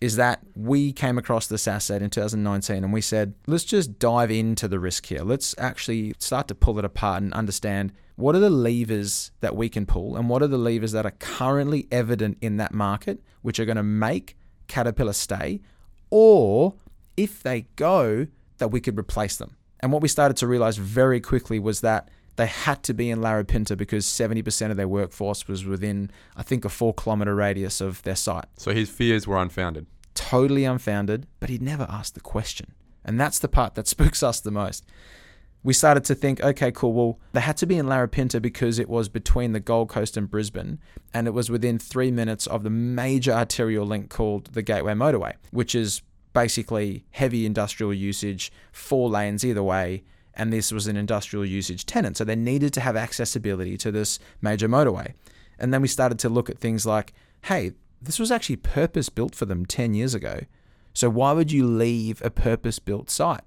[0.00, 4.30] is that we came across this asset in 2019 and we said, let's just dive
[4.30, 5.22] into the risk here.
[5.22, 9.68] Let's actually start to pull it apart and understand what are the levers that we
[9.68, 13.58] can pull and what are the levers that are currently evident in that market, which
[13.58, 14.36] are going to make
[14.68, 15.60] Caterpillar stay,
[16.10, 16.74] or
[17.16, 18.26] if they go,
[18.58, 19.56] that we could replace them.
[19.80, 23.18] And what we started to realize very quickly was that they had to be in
[23.18, 28.00] Larapinta because 70% of their workforce was within, I think, a four kilometer radius of
[28.04, 29.86] their site So his fears were unfounded.
[30.14, 32.72] totally unfounded, but he'd never asked the question.
[33.04, 34.86] And that's the part that spooks us the most.
[35.64, 38.88] We started to think, okay, cool, well, they had to be in Larapinta because it
[38.88, 40.78] was between the Gold Coast and Brisbane,
[41.12, 45.34] and it was within three minutes of the major arterial link called the Gateway Motorway,
[45.50, 50.04] which is basically heavy industrial usage, four lanes either way,
[50.38, 52.16] and this was an industrial usage tenant.
[52.16, 55.14] So they needed to have accessibility to this major motorway.
[55.58, 59.34] And then we started to look at things like, hey, this was actually purpose built
[59.34, 60.42] for them 10 years ago.
[60.94, 63.42] So why would you leave a purpose built site?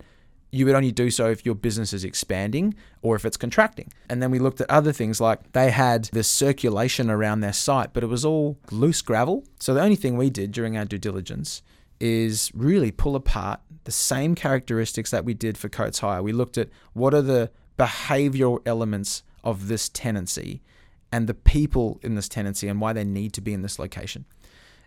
[0.52, 3.94] You would only do so if your business is expanding or if it's contracting.
[4.10, 7.94] And then we looked at other things like they had this circulation around their site,
[7.94, 9.46] but it was all loose gravel.
[9.62, 11.62] So the only thing we did during our due diligence
[12.02, 16.24] is really pull apart the same characteristics that we did for Coates Hire.
[16.24, 20.64] We looked at what are the behavioral elements of this tenancy
[21.12, 24.26] and the people in this tenancy and why they need to be in this location.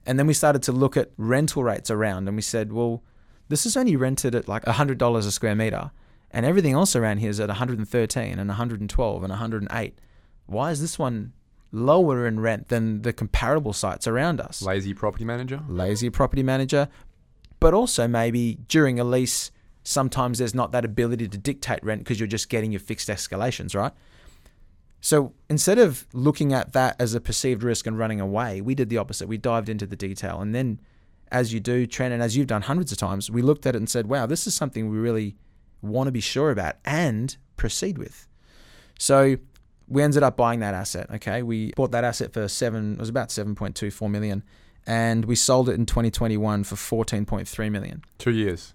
[0.05, 3.05] And then we started to look at rental rates around and we said, well,
[3.49, 5.93] this is only rented at like $100 a square meter
[6.33, 9.99] and everything else around here is at 113 and 112 and 108.
[10.47, 11.33] Why is this one
[11.75, 14.63] lower in rent than the comparable sites around us?
[14.63, 15.61] Lazy property manager.
[15.69, 16.89] lazy property manager,
[17.61, 19.51] but also maybe during a lease,
[19.83, 23.75] sometimes there's not that ability to dictate rent because you're just getting your fixed escalations,
[23.75, 23.93] right?
[25.01, 28.89] So instead of looking at that as a perceived risk and running away, we did
[28.89, 29.29] the opposite.
[29.29, 30.41] We dived into the detail.
[30.41, 30.81] And then,
[31.31, 33.79] as you do, Trent, and as you've done hundreds of times, we looked at it
[33.79, 35.37] and said, wow, this is something we really
[35.83, 38.27] want to be sure about and proceed with.
[38.99, 39.37] So
[39.89, 41.09] We ended up buying that asset.
[41.17, 42.95] Okay, we bought that asset for seven.
[42.95, 44.43] It was about seven point two four million,
[44.87, 48.03] and we sold it in 2021 for 14.3 million.
[48.19, 48.75] Two years.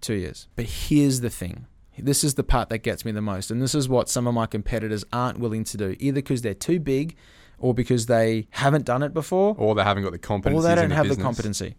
[0.00, 0.48] Two years.
[0.56, 1.66] But here's the thing.
[1.98, 4.32] This is the part that gets me the most, and this is what some of
[4.34, 7.14] my competitors aren't willing to do, either because they're too big,
[7.58, 10.58] or because they haven't done it before, Or they haven't got the competency.
[10.58, 11.74] or they don't the have the competency.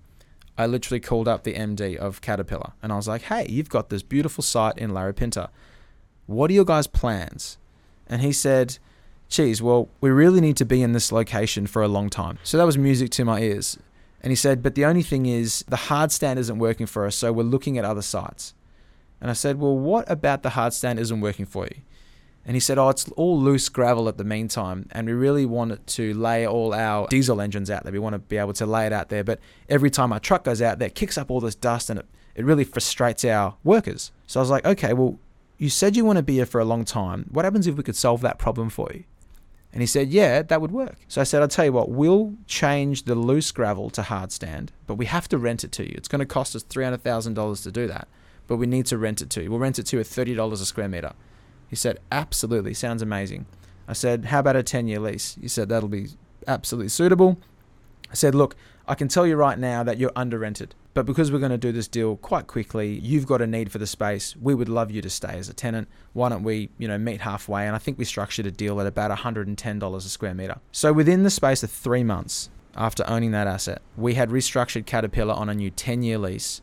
[0.57, 3.89] I literally called up the MD of Caterpillar and I was like, hey, you've got
[3.89, 5.49] this beautiful site in Larapinta.
[6.27, 7.57] What are your guys' plans?
[8.11, 8.77] And he said,
[9.29, 12.37] geez, well, we really need to be in this location for a long time.
[12.43, 13.79] So that was music to my ears.
[14.21, 17.15] And he said, but the only thing is the hard stand isn't working for us,
[17.15, 18.53] so we're looking at other sites.
[19.19, 21.81] And I said, well, what about the hard stand isn't working for you?
[22.45, 24.87] And he said, Oh, it's all loose gravel at the meantime.
[24.91, 27.93] And we really want to lay all our diesel engines out there.
[27.93, 29.23] We want to be able to lay it out there.
[29.23, 31.99] But every time our truck goes out there, it kicks up all this dust and
[31.99, 34.11] it, it really frustrates our workers.
[34.25, 35.19] So I was like, Okay, well,
[35.61, 37.27] you said you want to be here for a long time.
[37.29, 39.03] What happens if we could solve that problem for you?
[39.71, 40.95] And he said, Yeah, that would work.
[41.07, 44.71] So I said, I'll tell you what, we'll change the loose gravel to hard stand,
[44.87, 45.93] but we have to rent it to you.
[45.95, 48.07] It's going to cost us $300,000 to do that,
[48.47, 49.51] but we need to rent it to you.
[49.51, 51.13] We'll rent it to you at $30 a square meter.
[51.69, 53.45] He said, Absolutely, sounds amazing.
[53.87, 55.37] I said, How about a 10 year lease?
[55.39, 56.07] He said, That'll be
[56.47, 57.37] absolutely suitable.
[58.11, 58.55] I said, Look,
[58.87, 61.57] I can tell you right now that you're under rented, but because we're going to
[61.57, 64.35] do this deal quite quickly, you've got a need for the space.
[64.35, 65.87] We would love you to stay as a tenant.
[66.13, 67.65] Why don't we, you know, meet halfway?
[67.65, 70.59] And I think we structured a deal at about $110 a square meter.
[70.71, 75.33] So within the space of three months after owning that asset, we had restructured Caterpillar
[75.33, 76.61] on a new 10 year lease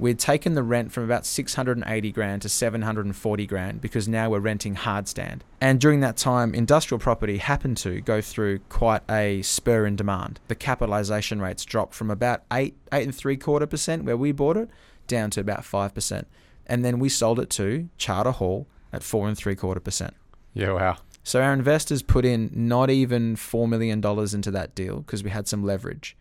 [0.00, 4.74] we'd taken the rent from about 680 grand to 740 grand because now we're renting
[4.74, 5.44] hard stand.
[5.60, 10.40] And during that time, industrial property happened to go through quite a spur in demand.
[10.48, 14.56] The capitalization rates dropped from about eight, eight and three quarter percent where we bought
[14.56, 14.70] it
[15.06, 16.26] down to about five percent.
[16.66, 20.14] And then we sold it to Charter Hall at four and three quarter percent.
[20.54, 20.96] Yeah, wow.
[21.22, 25.46] So our investors put in not even $4 million into that deal because we had
[25.46, 26.16] some leverage.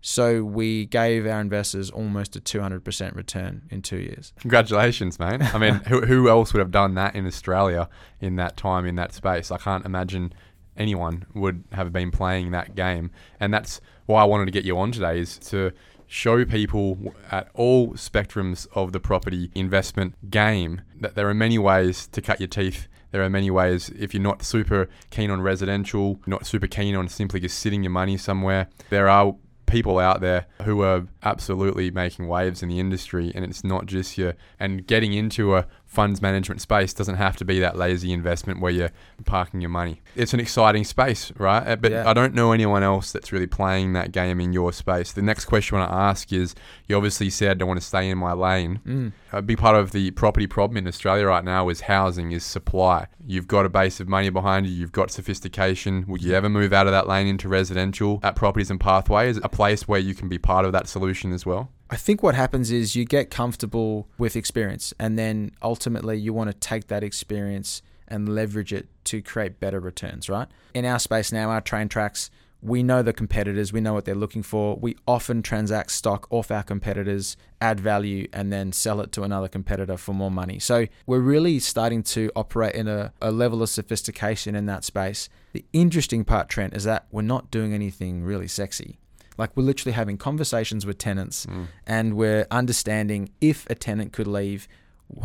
[0.00, 4.32] So we gave our investors almost a 200% return in two years.
[4.40, 5.42] Congratulations, mate.
[5.54, 7.88] I mean, who, who else would have done that in Australia
[8.20, 9.50] in that time, in that space?
[9.50, 10.32] I can't imagine
[10.76, 13.10] anyone would have been playing that game.
[13.38, 15.72] And that's why I wanted to get you on today is to
[16.06, 22.08] show people at all spectrums of the property investment game that there are many ways
[22.08, 22.88] to cut your teeth.
[23.12, 27.08] There are many ways, if you're not super keen on residential, not super keen on
[27.08, 29.34] simply just sitting your money somewhere, there are
[29.70, 34.18] people out there who are absolutely making waves in the industry and it's not just
[34.18, 34.34] you.
[34.58, 38.70] and getting into a funds management space doesn't have to be that lazy investment where
[38.70, 38.92] you're
[39.24, 40.00] parking your money.
[40.14, 41.66] It's an exciting space, right?
[41.66, 42.08] Uh, But Yeah.
[42.08, 45.10] I don't know anyone else that's really playing that game in your space.
[45.10, 46.54] The next question I want to ask is
[46.86, 48.78] you obviously said I want to stay in my lane.
[48.86, 49.12] Mm.
[49.32, 53.08] A big part of the property problem in Australia right now is housing, is supply.
[53.26, 56.04] You've got a base of money behind you, you've got sophistication.
[56.06, 59.48] Would you ever move out of that lane into residential at Properties and Pathways, a
[59.48, 61.72] place where you can be part of that solution as well?
[61.92, 66.48] I think what happens is you get comfortable with experience, and then ultimately you want
[66.48, 70.46] to take that experience and leverage it to create better returns, right?
[70.72, 72.30] In our space now, our train tracks,
[72.62, 74.76] we know the competitors, we know what they're looking for.
[74.76, 79.48] We often transact stock off our competitors, add value, and then sell it to another
[79.48, 80.60] competitor for more money.
[80.60, 85.28] So we're really starting to operate in a, a level of sophistication in that space.
[85.54, 88.98] The interesting part, Trent, is that we're not doing anything really sexy.
[89.40, 91.66] Like we're literally having conversations with tenants mm.
[91.86, 94.68] and we're understanding if a tenant could leave,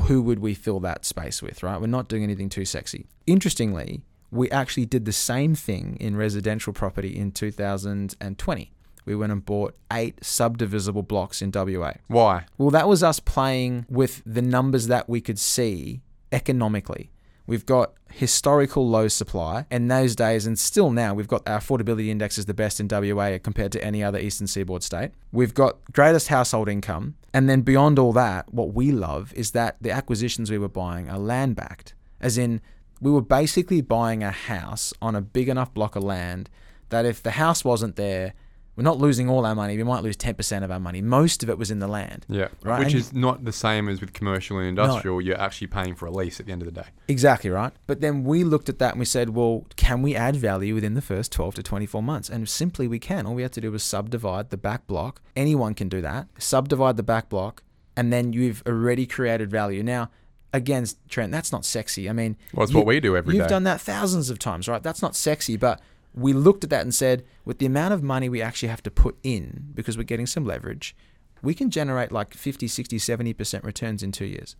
[0.08, 1.80] who would we fill that space with, right?
[1.80, 3.08] We're not doing anything too sexy.
[3.28, 4.02] Interestingly,
[4.32, 8.72] we actually did the same thing in residential property in 2020.
[9.06, 11.94] We went and bought eight subdivisible blocks in WA.
[12.08, 12.46] Why?
[12.58, 16.02] Well, that was us playing with the numbers that we could see
[16.32, 17.12] economically.
[17.48, 22.08] We've got historical low supply in those days, and still now, we've got our affordability
[22.08, 25.12] index is the best in WA compared to any other eastern seaboard state.
[25.32, 29.78] We've got greatest household income, and then beyond all that, what we love is that
[29.82, 32.62] the acquisitions we were buying are land backed, as in
[33.02, 36.50] we were basically buying a house on a big enough block of land
[36.90, 38.34] that if the house wasn't there,
[38.76, 39.78] we're not losing all our money.
[39.78, 41.02] We might lose 10% of our money.
[41.02, 42.26] Most of it was in the land.
[42.28, 42.50] Yeah.
[42.64, 45.22] Right, Which and- is not the same as with commercial and industrial.
[45.22, 46.88] You're actually paying for a lease at the end of the day.
[47.08, 47.72] Exactly right.
[47.88, 50.94] But then we looked at that and we said, well, can we add value within
[50.94, 52.30] the first 12 to 24 months?
[52.30, 53.26] And simply we can.
[53.26, 55.22] All we have to do is subdivide the back block.
[55.36, 56.28] Anyone can do that.
[56.38, 57.64] Subdivide the back block,
[57.96, 59.84] and then you've already created value.
[59.84, 60.10] Now,
[60.54, 62.10] again, Trent, that's not sexy.
[62.10, 63.50] I mean, Well, it's you- what we do every You've day.
[63.50, 64.82] done that thousands of times, right?
[64.84, 65.82] That's not sexy, but
[66.16, 68.92] we looked at that and said, with the amount of money we actually have to
[68.92, 70.96] put in because we're getting some leverage,
[71.42, 74.56] we can generate like 50, 60, 70% returns in two years.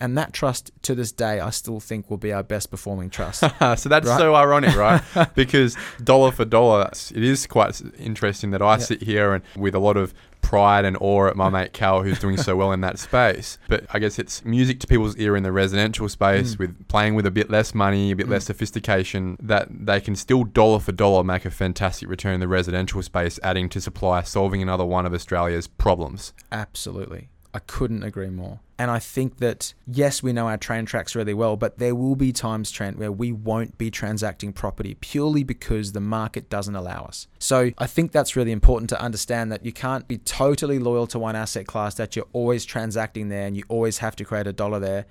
[0.00, 3.40] And that trust to this day, I still think will be our best performing trust.
[3.58, 4.18] so that's Right.
[4.18, 5.02] so ironic, right?
[5.34, 8.84] because dollar for dollar, it is quite interesting that I Yeah.
[8.84, 10.14] sit here and with a lot of
[10.48, 13.58] pride and awe at my mate Cal, who's doing so well in that space.
[13.68, 16.58] But I guess it's music to people's ear in the residential space, Mm.
[16.60, 20.44] with playing with a bit less money, a bit less sophistication, that they can still
[20.44, 24.62] dollar for dollar make a fantastic return in the residential space, adding to supply, solving
[24.62, 26.32] another one of Australia's problems.
[26.50, 27.28] Absolutely.
[27.54, 28.60] I couldn't agree more.
[28.78, 32.14] And I think that, yes, we know our train tracks really well, but there will
[32.14, 37.04] be times, Trent, where we won't be transacting property purely because the market doesn't allow
[37.04, 37.26] us.
[37.40, 41.18] So I think that's really important to understand that you can't be totally loyal to
[41.18, 44.52] one asset class, that you're always transacting there and you always have to create a
[44.52, 45.06] dollar there.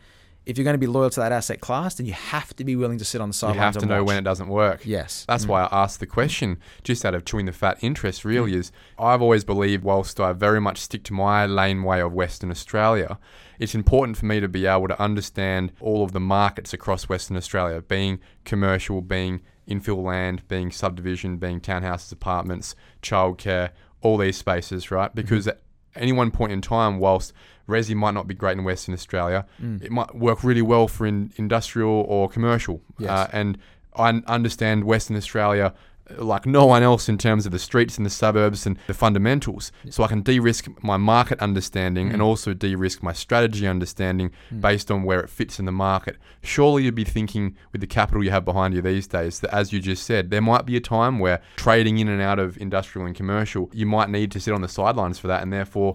[0.48, 2.76] If you're going to be loyal to that asset class, then you have to be
[2.76, 3.56] willing to sit on the sidelines.
[3.58, 4.08] You have to know watch.
[4.08, 4.82] when it doesn't work.
[4.86, 5.26] Yes.
[5.28, 5.50] That's Mm.
[5.50, 9.22] why I asked the question, just out of chewing the fat interest, really, is I've
[9.22, 13.20] always believed, whilst I very much stick to my laneway of Western Australia,
[13.60, 17.36] it's important for me to be able to understand all of the markets across Western
[17.36, 24.92] Australia, being commercial, being infill land, being subdivision, being townhouses, apartments, childcare, all these spaces,
[24.92, 25.10] right?
[25.10, 25.16] Mm-hmm.
[25.22, 25.60] Because at
[25.96, 27.34] any one point in time, whilst
[27.68, 29.84] resi might not be great in Western Australia, Mm.
[29.84, 32.82] it might work really well for in industrial or commercial.
[33.00, 33.10] Yes.
[33.10, 33.58] Uh, and
[33.96, 35.74] I understand Western Australia
[36.10, 38.94] uh, like no one else in terms of the streets and the suburbs and the
[38.94, 39.74] fundamentals.
[39.90, 42.26] So I can de-risk my market understanding and Mm.
[42.26, 44.62] also de-risk my strategy understanding Mm.
[44.62, 46.16] based on where it fits in the market.
[46.42, 49.74] Surely you'd be thinking with the capital you have behind you these days that as
[49.74, 53.06] you just said, there might be a time where trading in and out of industrial
[53.06, 55.94] and commercial, you might need to sit on the sidelines for that and therefore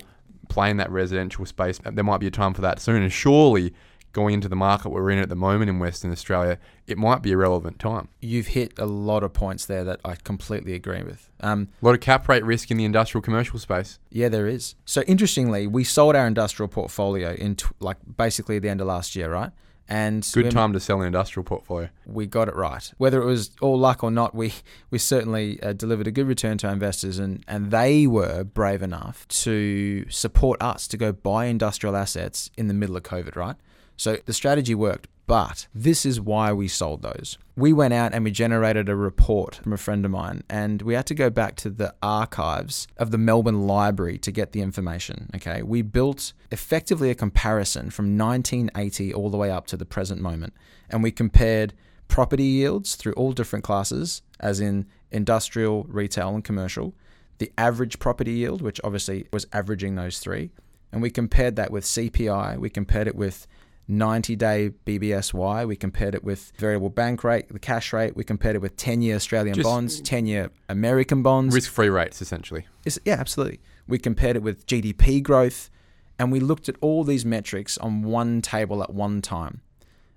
[0.52, 1.80] play in that residential space.
[1.84, 3.02] There might be a time for that soon.
[3.02, 3.72] And surely
[4.12, 7.32] going into the market we're in at the moment in Western Australia, it might be
[7.32, 8.08] a relevant time.
[8.20, 11.30] You've hit a lot of points there that I completely agree with.
[11.40, 13.98] Um, A lot of cap rate risk in the industrial commercial space.
[14.10, 14.74] Yeah, there is.
[14.84, 19.16] So interestingly, we sold our industrial portfolio in tw- like basically the end of last
[19.16, 19.50] year, right?
[19.88, 21.90] And Good time to sell an industrial portfolio.
[22.06, 22.90] We got it right.
[22.98, 24.54] Whether it was all luck or not, we
[24.90, 28.82] we certainly uh, delivered a good return to our investors, and and they were brave
[28.82, 33.56] enough to support us to go buy industrial assets in the middle of COVID, right?
[33.96, 35.08] So the strategy worked.
[35.26, 37.38] But this is why we sold those.
[37.56, 40.94] We went out and we generated a report from a friend of mine, and we
[40.94, 45.30] had to go back to the archives of the Melbourne Library to get the information.
[45.36, 45.62] Okay.
[45.62, 50.54] We built effectively a comparison from 1980 all the way up to the present moment,
[50.90, 51.72] and we compared
[52.08, 56.94] property yields through all different classes, as in industrial, retail, and commercial,
[57.38, 60.50] the average property yield, which obviously was averaging those three,
[60.92, 63.46] and we compared that with CPI, we compared it with
[63.88, 65.66] 90 day BBSY.
[65.66, 68.16] We compared it with variable bank rate, the cash rate.
[68.16, 71.54] We compared it with 10 year Australian Just- bonds, 10 year American bonds.
[71.54, 72.66] Risk free rates, essentially.
[72.84, 73.60] Is- yeah, absolutely.
[73.86, 75.70] We compared it with GDP growth
[76.18, 79.60] and we looked at all these metrics on one table at one time.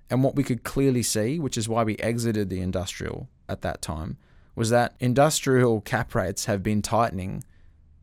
[0.10, 3.82] And what we could clearly see, which is why we exited the industrial at that
[3.82, 4.17] time,
[4.56, 7.43] was that industrial cap rates have been tightening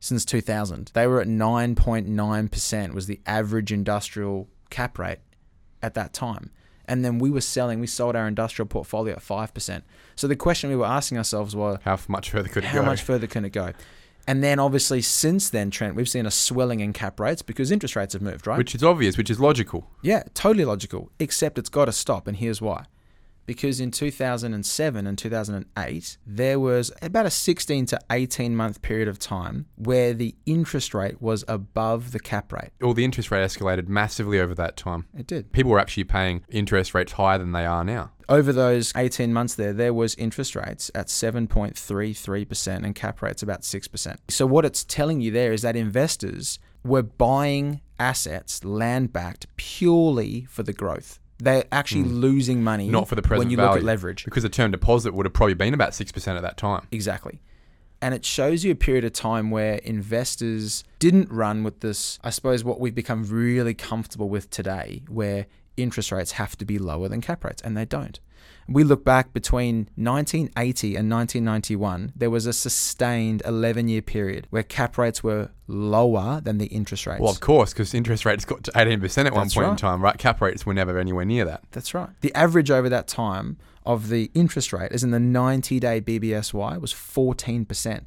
[0.01, 0.91] since 2000.
[0.95, 5.19] They were at 9.9% was the average industrial cap rate
[5.83, 6.51] at that time.
[6.87, 9.83] And then we were selling, we sold our industrial portfolio at 5%.
[10.17, 12.83] So the question we were asking ourselves was, How much further could it how go?
[12.83, 13.73] How much further can it go?
[14.27, 17.97] And then obviously since then, Trent, we've seen a swelling in cap rates because interest
[17.97, 18.59] rates have moved, right?
[18.59, 19.89] Which is obvious, which is logical.
[20.03, 21.11] yeah, totally logical.
[21.19, 22.85] Except it's got to stop, and here's why.
[23.47, 29.19] Because in 2007 and 2008, there was about a 16 to 18 month period of
[29.19, 32.71] time where the interest rate was above the cap rate.
[32.83, 35.07] All the interest rate escalated massively over that time.
[35.17, 35.53] It did.
[35.53, 38.13] People were actually paying interest rates higher than they are now.
[38.29, 43.63] Over those 18 months there, there was interest rates at 7.33% and cap rates about
[43.63, 44.17] 6%.
[44.29, 50.45] So what it's telling you there is that investors were buying assets land backed purely
[50.45, 51.21] for the growth.
[51.43, 52.21] They're actually hmm.
[52.21, 52.89] losing money.
[52.89, 53.71] Not for the present when you value.
[53.71, 54.25] look at leverage.
[54.25, 56.87] Because the term deposit would have probably been about 6% at that time.
[56.93, 57.41] Exactly.
[58.01, 62.31] And it shows you a period of time where investors didn't run with this, I
[62.31, 67.09] suppose, what we've become really comfortable with today, where interest rates have to be lower
[67.09, 68.21] than cap rates, and they don't.
[68.69, 74.63] We look back between 1980 and 1991, there was a sustained 11 year period where
[74.63, 77.21] cap rates were lower than the interest rates.
[77.21, 80.03] Well, of course, because interest rates got to 18% at one That's point in time,
[80.03, 80.17] right?
[80.17, 81.65] Cap rates were never anywhere near that.
[81.73, 82.11] That's right.
[82.21, 86.81] The average over that time of the interest rate, as in the 90 day BBSY,
[86.81, 88.07] was 14%,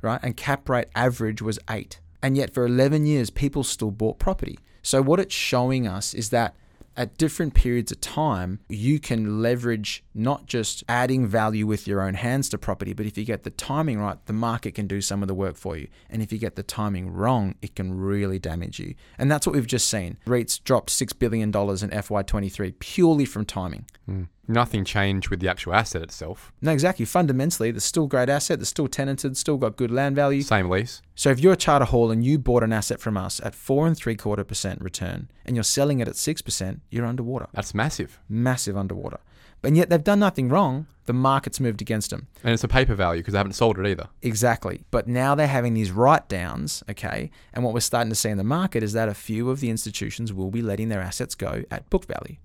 [0.00, 0.20] right?
[0.22, 4.58] And cap rate average was 8 And yet for 11 years, people still bought property.
[4.82, 6.56] So what it's showing us is that
[6.96, 12.14] at different periods of time, you can leverage not just adding value with your own
[12.14, 15.22] hands to property, but if you get the timing right, the market can do some
[15.22, 15.88] of the work for you.
[16.10, 18.94] And if you get the timing wrong, it can really damage you.
[19.18, 20.18] And that's what we've just seen.
[20.26, 23.86] REITs dropped $6 billion in FY23 purely from timing.
[24.08, 24.28] Mm.
[24.48, 26.52] Nothing changed with the actual asset itself.
[26.60, 27.04] No, exactly.
[27.04, 30.42] Fundamentally, there's still great asset, there's still tenanted, still got good land value.
[30.42, 31.00] Same lease.
[31.14, 33.86] So if you're a charter hall and you bought an asset from us at four
[33.86, 37.46] and three quarter percent return and you're selling it at six percent, you're underwater.
[37.52, 38.18] That's massive.
[38.28, 39.20] Massive underwater.
[39.64, 40.86] And yet they've done nothing wrong.
[41.04, 42.26] The market's moved against them.
[42.42, 44.08] And it's a paper value because they haven't sold it either.
[44.22, 44.84] Exactly.
[44.90, 47.30] But now they're having these write downs, okay?
[47.52, 49.70] And what we're starting to see in the market is that a few of the
[49.70, 52.36] institutions will be letting their assets go at book value.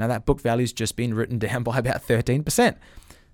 [0.00, 2.76] Now, that book value's just been written down by about 13%.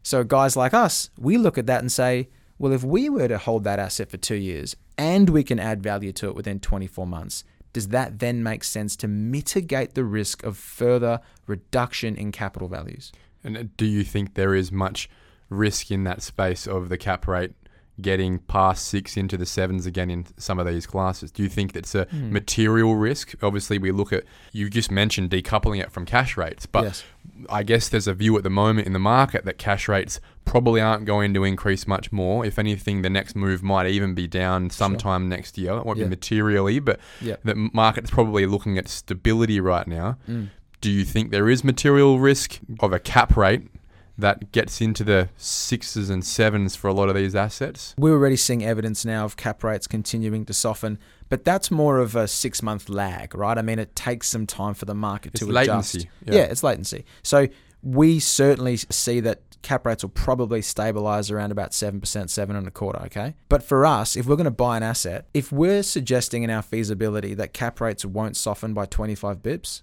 [0.02, 3.38] So, guys like us, we look at that and say, well, if we were to
[3.38, 7.06] hold that asset for two years and we can add value to it within 24
[7.06, 12.68] months, does that then make sense to mitigate the risk of further reduction in capital
[12.68, 13.12] values?
[13.44, 15.10] And uh, do you think there is much
[15.50, 17.52] risk in that space of the cap rate
[18.00, 21.30] getting past six into the sevens again in some of these classes?
[21.30, 22.30] Do you think that's a mm.
[22.30, 23.34] material risk?
[23.42, 27.04] Obviously, we look at, you just mentioned decoupling it from cash rates, but yes.
[27.48, 30.80] I guess there's a view at the moment in the market that cash rates probably
[30.80, 32.44] aren't going to increase much more.
[32.44, 35.28] If anything, the next move might even be down sometime sure.
[35.28, 35.72] next year.
[35.78, 36.04] It won't yeah.
[36.04, 37.36] be materially, but yeah.
[37.44, 40.18] the market's probably looking at stability right now.
[40.28, 40.50] Mm.
[40.80, 43.68] Do you think there is material risk of a cap rate
[44.18, 47.94] that gets into the sixes and sevens for a lot of these assets.
[47.98, 50.98] We're already seeing evidence now of cap rates continuing to soften,
[51.28, 53.58] but that's more of a six month lag, right?
[53.58, 55.98] I mean, it takes some time for the market it's to latency.
[55.98, 56.14] adjust.
[56.24, 56.34] Yeah.
[56.34, 57.04] yeah, it's latency.
[57.22, 57.48] So
[57.82, 62.70] we certainly see that cap rates will probably stabilize around about 7%, 7 and a
[62.70, 63.34] quarter, okay?
[63.48, 66.62] But for us, if we're going to buy an asset, if we're suggesting in our
[66.62, 69.82] feasibility that cap rates won't soften by 25 bips,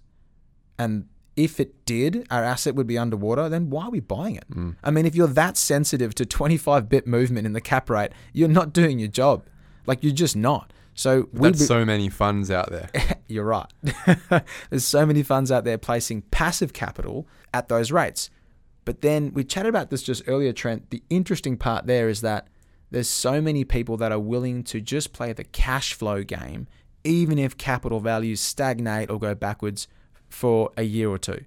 [0.79, 4.49] and if it did, our asset would be underwater, then why are we buying it?
[4.51, 4.75] Mm.
[4.83, 8.47] I mean, if you're that sensitive to 25 bit movement in the cap rate, you're
[8.49, 9.45] not doing your job.
[9.85, 10.71] Like, you're just not.
[10.95, 12.89] So we that's be- so many funds out there.
[13.27, 13.71] you're right.
[14.69, 18.29] There's so many funds out there placing passive capital at those rates.
[18.85, 20.89] But then we chatted about this just earlier, Trent.
[20.89, 22.47] The interesting part there is that
[22.91, 26.67] there's so many people that are willing to just play the cash flow game,
[27.03, 29.87] even if capital values stagnate or go backwards
[30.33, 31.45] for a year or two.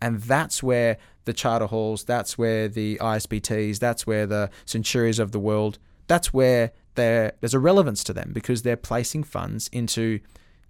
[0.00, 5.32] And that's where the charter halls, that's where the ISPTs, that's where the Centurias of
[5.32, 10.20] the world, that's where there's a relevance to them because they're placing funds into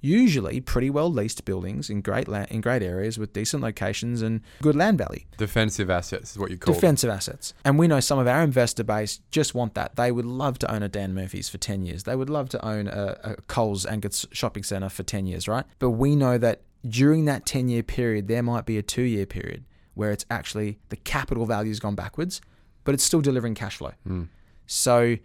[0.00, 4.42] usually pretty well leased buildings in great land, in great areas with decent locations and
[4.60, 5.22] good land value.
[5.38, 7.16] Defensive assets is what you call defensive them.
[7.16, 7.54] assets.
[7.64, 9.96] And we know some of our investor base just want that.
[9.96, 12.04] They would love to own a Dan Murphy's for 10 years.
[12.04, 15.64] They would love to own a, a Coles anchored shopping center for 10 years, right?
[15.78, 19.26] But we know that during that 10 year period, there might be a two year
[19.26, 19.64] period
[19.94, 22.40] where it's actually the capital value's gone backwards,
[22.84, 23.92] but it's still delivering cash flow.
[24.06, 24.28] Mm.
[24.66, 25.16] So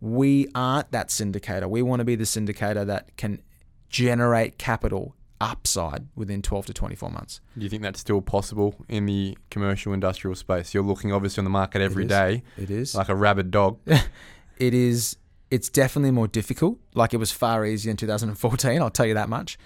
[0.00, 1.68] we aren't that syndicator.
[1.68, 3.42] We want to be the syndicator that can
[3.88, 7.40] generate capital upside within 12 to 24 months.
[7.56, 10.74] Do you think that's still possible in the commercial industrial space?
[10.74, 12.42] You're looking obviously on the market every it day.
[12.56, 12.94] It is.
[12.94, 13.78] Like a rabid dog.
[14.58, 15.16] it is.
[15.50, 16.78] It's definitely more difficult.
[16.94, 19.58] Like it was far easier in 2014, I'll tell you that much.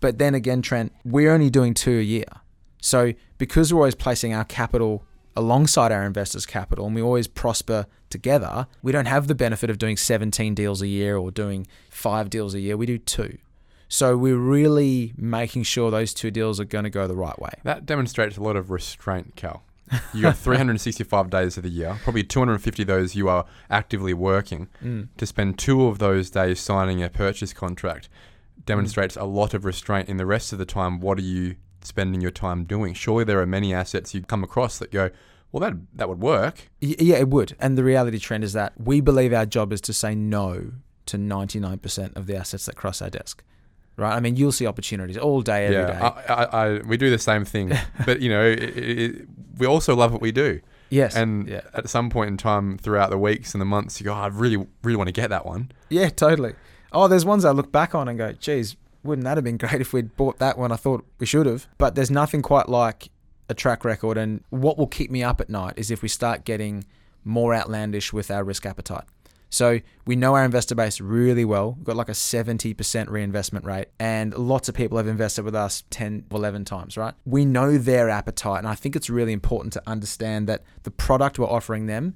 [0.00, 2.24] But then again, Trent, we're only doing two a year.
[2.80, 5.04] So because we're always placing our capital
[5.36, 9.78] alongside our investors' capital and we always prosper together, we don't have the benefit of
[9.78, 12.76] doing 17 deals a year or doing five deals a year.
[12.76, 13.38] We do two.
[13.88, 17.52] So we're really making sure those two deals are going to go the right way.
[17.64, 19.62] That demonstrates a lot of restraint, Cal.
[20.12, 24.68] You got 365 days of the year, probably 250 of those you are actively working.
[24.84, 25.08] Mm.
[25.16, 28.10] To spend two of those days signing a purchase contract
[28.68, 28.76] Mm.
[28.76, 31.00] demonstrates a lot of restraint in the rest of the time.
[31.00, 32.94] What are you spending your time doing?
[32.94, 35.10] Surely there are many assets you come across that go,
[35.52, 36.68] well, that that would work.
[36.80, 37.56] Yeah, it would.
[37.58, 40.72] And the reality Trent is that we believe our job is to say no
[41.06, 43.42] to 99% of the assets that cross our desk.
[43.96, 44.14] Right?
[44.14, 46.24] I mean, you'll see opportunities all day, every yeah, day.
[46.28, 47.72] I, I, I, we do the same thing,
[48.06, 50.60] but you know, it, it, we also love what we do.
[50.90, 51.16] Yes.
[51.16, 51.62] And yeah.
[51.74, 54.28] at some point in time throughout the weeks and the months, you go, oh, I
[54.28, 55.72] really, really want to get that one.
[55.88, 56.54] Yeah, totally.
[56.92, 59.80] Oh, there's ones I look back on and go, geez, wouldn't that have been great
[59.80, 60.72] if we'd bought that one?
[60.72, 61.66] I thought we should have.
[61.78, 63.10] But there's nothing quite like
[63.48, 64.18] a track record.
[64.18, 66.84] And what will keep me up at night is if we start getting
[67.24, 69.04] more outlandish with our risk appetite.
[69.50, 71.72] So we know our investor base really well.
[71.72, 75.84] We've got like a 70% reinvestment rate, and lots of people have invested with us
[75.90, 77.14] 10, 11 times, right?
[77.24, 81.38] We know their appetite, and I think it's really important to understand that the product
[81.38, 82.14] we're offering them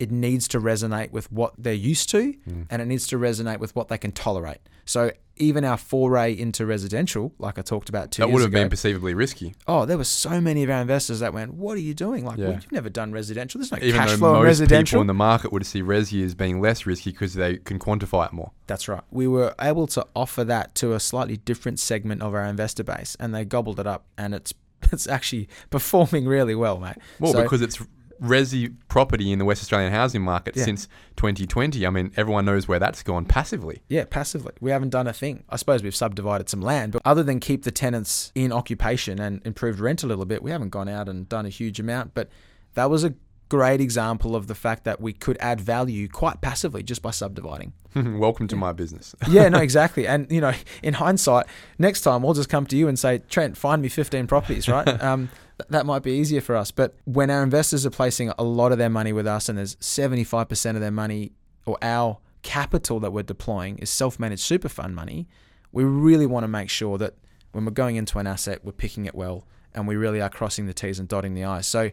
[0.00, 2.66] it needs to resonate with what they're used to mm.
[2.70, 4.58] and it needs to resonate with what they can tolerate.
[4.86, 8.60] So even our foray into residential, like I talked about two that would have ago,
[8.62, 9.54] been perceivably risky.
[9.66, 12.24] oh, there were so many of our investors that went, "What are you doing?
[12.24, 12.46] Like, Yeah.
[12.46, 13.58] well, you've never done residential.
[13.60, 16.24] There's no Even cash flow in most residential." people in the market would see resi
[16.24, 18.50] as being less risky because they can quantify it more.
[18.66, 19.02] That's right.
[19.10, 23.16] We were able to offer that to a slightly different segment of our investor base,
[23.20, 24.52] and they gobbled it up, and it's
[24.92, 26.96] it's actually performing really well, mate.
[27.18, 27.78] Well, So- because it's
[28.20, 30.64] resi property in the West Australian housing market Yeah.
[30.64, 31.86] since 2020.
[31.86, 33.82] I mean, everyone knows where that's gone passively.
[33.88, 34.52] Yeah, passively.
[34.60, 35.44] We haven't done a thing.
[35.48, 39.40] I suppose we've subdivided some land, but other than keep the tenants in occupation and
[39.44, 42.14] improved rent a little bit, we haven't gone out and done a huge amount.
[42.14, 42.28] But
[42.74, 43.14] that was a
[43.48, 47.72] great example of the fact that we could add value quite passively just by subdividing.
[47.96, 49.14] Welcome to my business.
[49.28, 50.06] yeah, no, exactly.
[50.06, 50.52] And you know,
[50.82, 51.46] in hindsight,
[51.78, 54.86] next time we'll just come to you and say, Trent, find me 15 properties, right?
[55.02, 55.30] um,
[55.68, 56.70] that might be easier for us.
[56.70, 59.76] But when our investors are placing a lot of their money with us, and there's
[59.76, 61.32] 75% of their money
[61.66, 65.28] or our capital that we're deploying is self-managed super fund money,
[65.72, 67.14] we really want to make sure that
[67.52, 70.66] when we're going into an asset, we're picking it well, and we really are crossing
[70.66, 71.66] the T's and dotting the I's.
[71.66, 71.90] So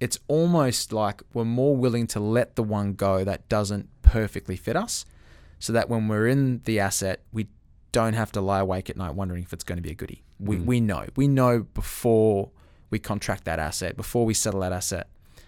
[0.00, 4.76] it's almost like we're more willing to let the one go that doesn't perfectly fit
[4.76, 5.04] us
[5.58, 7.46] so that when we're in the asset, we
[7.92, 10.22] don't have to lie awake at night wondering if it's going to be a goodie.
[10.40, 10.64] We, Mm.
[10.64, 11.06] we know.
[11.14, 12.50] We know before
[12.94, 15.06] we contract that asset, before we settle that asset.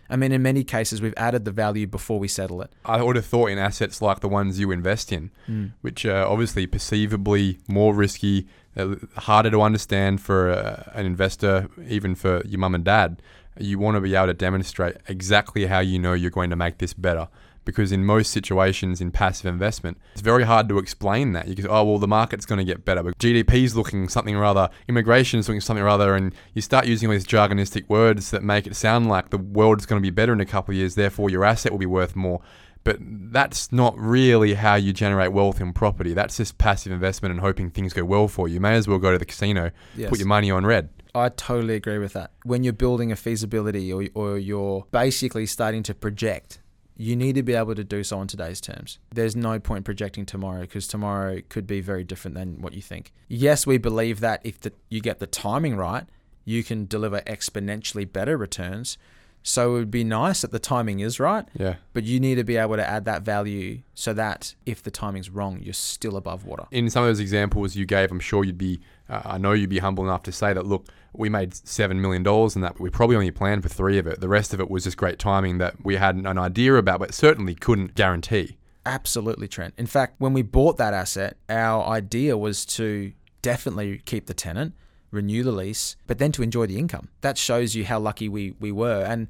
[0.09, 2.71] I mean, in many cases, we've added the value before we settle it.
[2.85, 5.73] I would have thought in assets like the ones you invest in, Mm.
[5.81, 8.97] which are obviously perceivably more risky, uh,
[9.31, 13.11] harder to understand for uh, an investor, even for your mum and dad.
[13.59, 16.77] You want to be able to demonstrate exactly how you know you're going to make
[16.79, 17.27] this better.
[17.67, 21.49] Because in most situations in passive investment, it's very hard to explain that.
[21.49, 24.45] You go, oh, well, the market's going to get better, but GDP's looking something or
[24.45, 28.43] other, immigration's looking something or other, and you start using all these jargonistic words that
[28.43, 30.95] make it sound like the world's going to be better in a couple of years,
[30.95, 32.41] therefore your asset will be worth more.
[32.85, 36.15] But that's not really how you generate wealth in property.
[36.15, 38.55] That's just passive investment and hoping things go well for you.
[38.55, 40.09] You may as well go to the casino, Yes.
[40.09, 40.89] put your money on red.
[41.17, 42.31] I totally agree with that.
[42.45, 46.61] When you're building a feasibility or, or you're basically starting to project,
[46.97, 48.99] you need to be able to do so on today's terms.
[49.15, 53.13] There's no point projecting tomorrow because tomorrow could be very different than what you think.
[53.29, 56.05] Yes, we believe that if the, you get the timing right,
[56.45, 58.97] you can deliver exponentially better returns.
[59.43, 61.77] So it would be nice that the timing is right, Yeah.
[61.93, 65.31] but you need to be able to add that value so that if the timing's
[65.31, 66.65] wrong, you're still above water.
[66.73, 69.71] in some of those examples you gave, I'm sure you'd be, uh, I know you'd
[69.71, 70.87] be humble enough to say that, look,
[71.19, 74.21] we made $7 million and that but we probably only planned for three of it.
[74.21, 77.15] The rest of it was just great timing that we had an idea about, but
[77.15, 78.57] certainly couldn't guarantee.
[78.85, 79.75] Absolutely, Trent.
[79.77, 83.13] In fact, when we bought that asset, our idea was to
[83.43, 84.75] definitely keep the tenant,
[85.11, 87.09] renew the lease, but then to enjoy the income.
[87.21, 89.03] That shows you how lucky we, we were.
[89.03, 89.29] And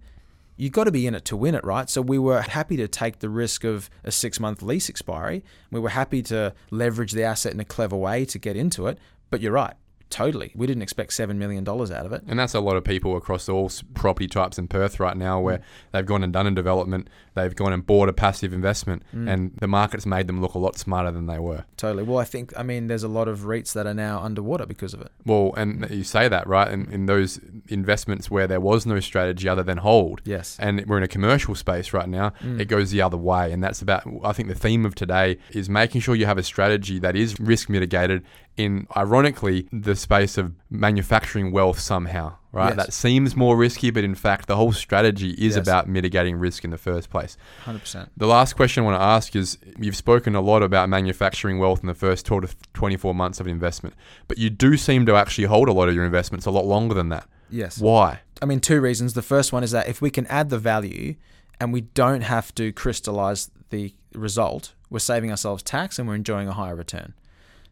[0.57, 1.89] you've got to be in it to win it, right?
[1.89, 5.45] So we were happy to take the risk of a six month lease expiry.
[5.71, 8.99] We were happy to leverage the asset in a clever way to get into it.
[9.31, 9.75] But you're right,
[10.11, 10.53] totally.
[10.55, 12.23] We didn't expect $7 million out of it.
[12.29, 15.61] And that's a lot of people across all property types in Perth right now where
[15.93, 19.67] they've gone and done a development, they've gone and bought a passive investment, and the
[19.69, 21.65] market's made them look a lot smarter than they were.
[21.77, 22.03] Totally.
[22.05, 24.95] Well, I think, I mean, there's a lot of REITs that are now underwater because
[24.95, 25.11] of it.
[25.25, 26.71] Well, and you say that, right?
[26.71, 30.57] In, in those investments where there was no strategy other than hold, Yes.
[30.61, 32.61] and we're in a commercial space right now, Mm.
[32.61, 33.53] it goes the other way.
[33.53, 36.43] And that's about, I think the theme of today is making sure you have a
[36.43, 38.23] strategy that is risk mitigated
[38.57, 42.75] in, ironically, the space of manufacturing wealth somehow, right?
[42.75, 42.87] Yes.
[42.87, 45.67] That seems more risky, but in fact, the whole strategy is Yes.
[45.67, 47.37] about mitigating risk in the first place.
[47.65, 48.09] 100%.
[48.17, 51.81] The last question I want to ask is you've spoken a lot about manufacturing wealth
[51.83, 53.95] in the first 12 to 24 months of investment,
[54.29, 56.95] but you do seem to actually hold a lot of your investments a lot longer
[56.95, 57.29] than that.
[57.51, 57.79] Yes.
[57.79, 58.21] Why?
[58.41, 59.13] I mean, two reasons.
[59.15, 61.15] The first one is that if we can add the value
[61.61, 66.49] and we don't have to crystallize the result, we're saving ourselves tax and we're enjoying
[66.49, 67.15] a higher return.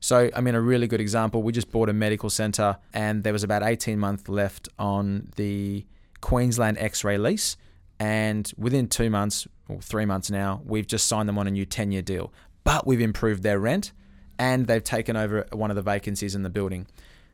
[0.04, 3.32] So, I mean, a really good example we just bought a medical center and there
[3.32, 5.86] was about 18 months left on the
[6.20, 7.56] Queensland x ray lease.
[7.98, 11.64] And within two months, or three months now, we've just signed them on a new
[11.64, 12.34] 10 year deal.
[12.64, 13.92] But we've improved their rent
[14.38, 16.86] and they've taken over one of the vacancies in the building.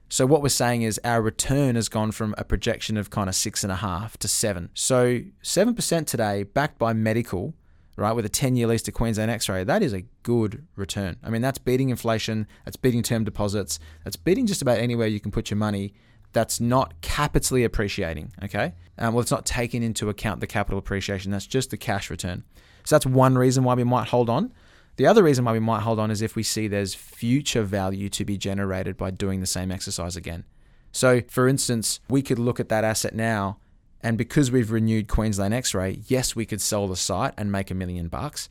[0.09, 3.35] So what we're saying is our return has gone from a projection of kind of
[3.35, 4.71] six and a half to seven.
[4.75, 7.53] So seven percent today, backed by medical,
[8.01, 11.17] right, with a ten-year lease to Queensland X-ray, that is a good return.
[11.23, 15.21] I mean, that's beating inflation, that's beating term deposits, that's beating just about anywhere you
[15.21, 15.95] can put your money.
[16.33, 18.33] That's not capitally appreciating.
[18.45, 21.33] Okay, um, well, it's not taking into account the capital appreciation.
[21.33, 22.45] That's just the cash return.
[22.85, 24.53] So that's one reason why we might hold on.
[24.97, 28.09] The other reason why we might hold on is if we see there's future value
[28.11, 30.45] to be generated by doing the same exercise again.
[30.93, 33.59] So, for instance, we could look at that asset now,
[34.03, 37.71] and because we've renewed Queensland X ray, yes, we could sell the site and make
[37.71, 38.49] a million bucks.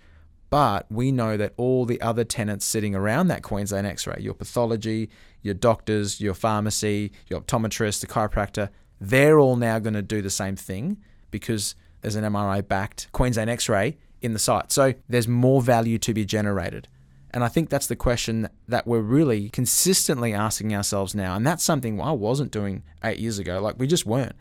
[0.50, 4.34] But we know that all the other tenants sitting around that Queensland x ray, your
[4.34, 5.10] pathology,
[5.42, 8.70] your doctors, your pharmacy, your optometrist, the chiropractor,
[9.00, 10.98] they're all now going to do the same thing
[11.30, 14.72] because there's an MRI backed Queensland x ray in the site.
[14.72, 16.88] So there's more value to be generated.
[17.32, 21.36] And I think that's the question that we're really consistently asking ourselves now.
[21.36, 23.62] And that's something I wasn't doing eight years ago.
[23.62, 24.36] Like we just weren't.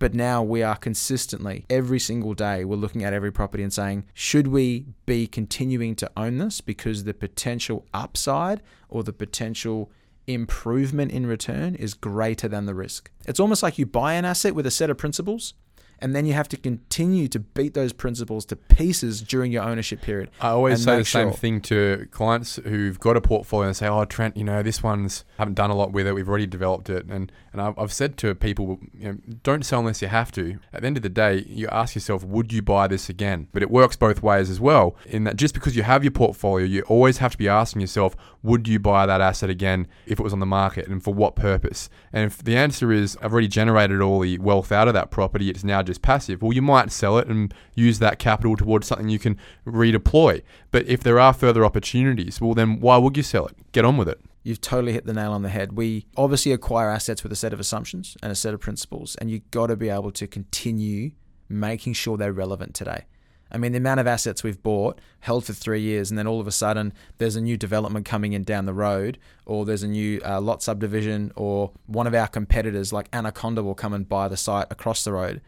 [0.00, 4.06] But now we are consistently, every single day, we're looking at every property and saying,
[4.14, 9.92] should we be continuing to own this because the potential upside or the potential
[10.26, 13.10] improvement in return is greater than the risk?
[13.26, 15.52] It's almost like you buy an asset with a set of principles
[16.00, 20.00] and then you have to continue to beat those principles to pieces during your ownership
[20.00, 20.30] period.
[20.40, 23.86] I always say the make same thing to clients who've got a portfolio and say,
[23.86, 26.14] "Oh, Trent, you know, this one's haven't done a lot with it.
[26.14, 29.80] We've already developed it." And and I've, I've said to people, you know, don't sell
[29.80, 30.58] unless you have to.
[30.72, 33.62] At the end of the day, you ask yourself, "Would you buy this again?" But
[33.62, 34.96] it works both ways as well.
[35.06, 38.16] In that, just because you have your portfolio, you always have to be asking yourself,
[38.42, 41.36] "Would you buy that asset again if it was on the market, and for what
[41.36, 45.10] purpose?" And if the answer is, "I've already generated all the wealth out of that
[45.10, 45.50] property.
[45.50, 49.08] It's now just passive," well, you might sell it and use that capital towards something
[49.08, 49.36] you can
[49.66, 50.42] redeploy.
[50.70, 53.56] But if there are further opportunities, well, then why would you sell it?
[53.72, 54.20] Get on with it.
[54.42, 55.76] You've totally hit the nail on the head.
[55.76, 59.30] We obviously acquire assets with a set of assumptions and a set of principles, and
[59.30, 61.10] you've got to be able to continue
[61.48, 63.04] making sure they're relevant today.
[63.52, 66.40] I mean, the amount of assets we've bought, held for three years, and then all
[66.40, 69.88] of a sudden there's a new development coming in down the road, or there's a
[69.88, 74.28] new uh, lot subdivision, or one of our competitors like Anaconda will come and buy
[74.28, 75.40] the site across the road.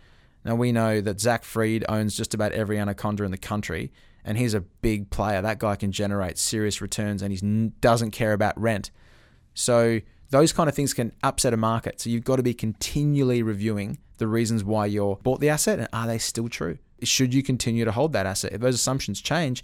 [0.44, 3.92] Now we know that Zac Fried owns just about every Anaconda in the country,
[4.24, 5.42] and he's a big player.
[5.42, 8.90] That guy can generate serious returns, and he doesn't care about rent.
[9.54, 12.00] So those kind of things can upset a market.
[12.00, 15.88] So you've got to be continually reviewing the reasons why you bought the asset, and
[15.92, 16.78] are they still true?
[17.02, 18.52] Should you continue to hold that asset?
[18.52, 19.62] If those assumptions change,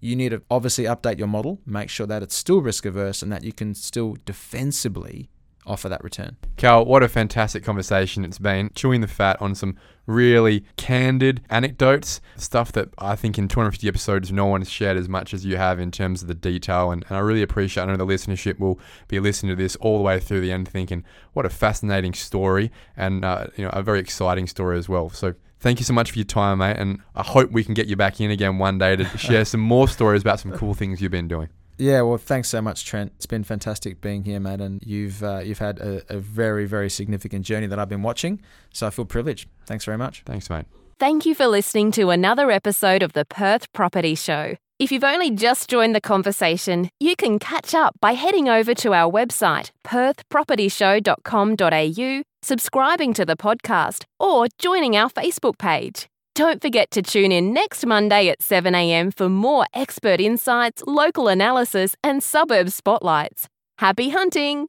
[0.00, 3.32] you need to obviously update your model, make sure that it's still risk averse, and
[3.32, 5.30] that you can still defensively
[5.66, 6.36] offer that return.
[6.56, 8.70] Cal, what a fantastic conversation it's been.
[8.74, 14.30] Chewing the fat on some really candid anecdotes, stuff that I think in 250 episodes
[14.30, 16.90] no one has shared as much as you have in terms of the detail.
[16.90, 19.98] And, and I really appreciate I know the listenership will be listening to this all
[19.98, 23.82] the way through the end thinking, what a fascinating story and uh, you know a
[23.82, 25.10] very exciting story as well.
[25.10, 27.86] So Thank you so much for your time, mate, and I hope we can get
[27.86, 31.00] you back in again one day to share some more stories about some cool things
[31.00, 31.48] you've been doing.
[31.76, 33.12] Yeah, well, thanks so much, Trent.
[33.16, 36.88] It's been fantastic being here, mate, and you've uh, you've had a, a very very
[36.88, 38.40] significant journey that I've been watching.
[38.72, 39.48] So I feel privileged.
[39.66, 40.22] Thanks very much.
[40.24, 40.66] Thanks, mate.
[41.00, 44.54] Thank you for listening to another episode of the Perth Property Show.
[44.78, 48.92] If you've only just joined the conversation, you can catch up by heading over to
[48.92, 56.08] our website, perthpropertyshow.com.au, subscribing to the podcast, or joining our Facebook page.
[56.34, 61.94] Don't forget to tune in next Monday at 7am for more expert insights, local analysis,
[62.02, 63.48] and suburb spotlights.
[63.78, 64.66] Happy hunting!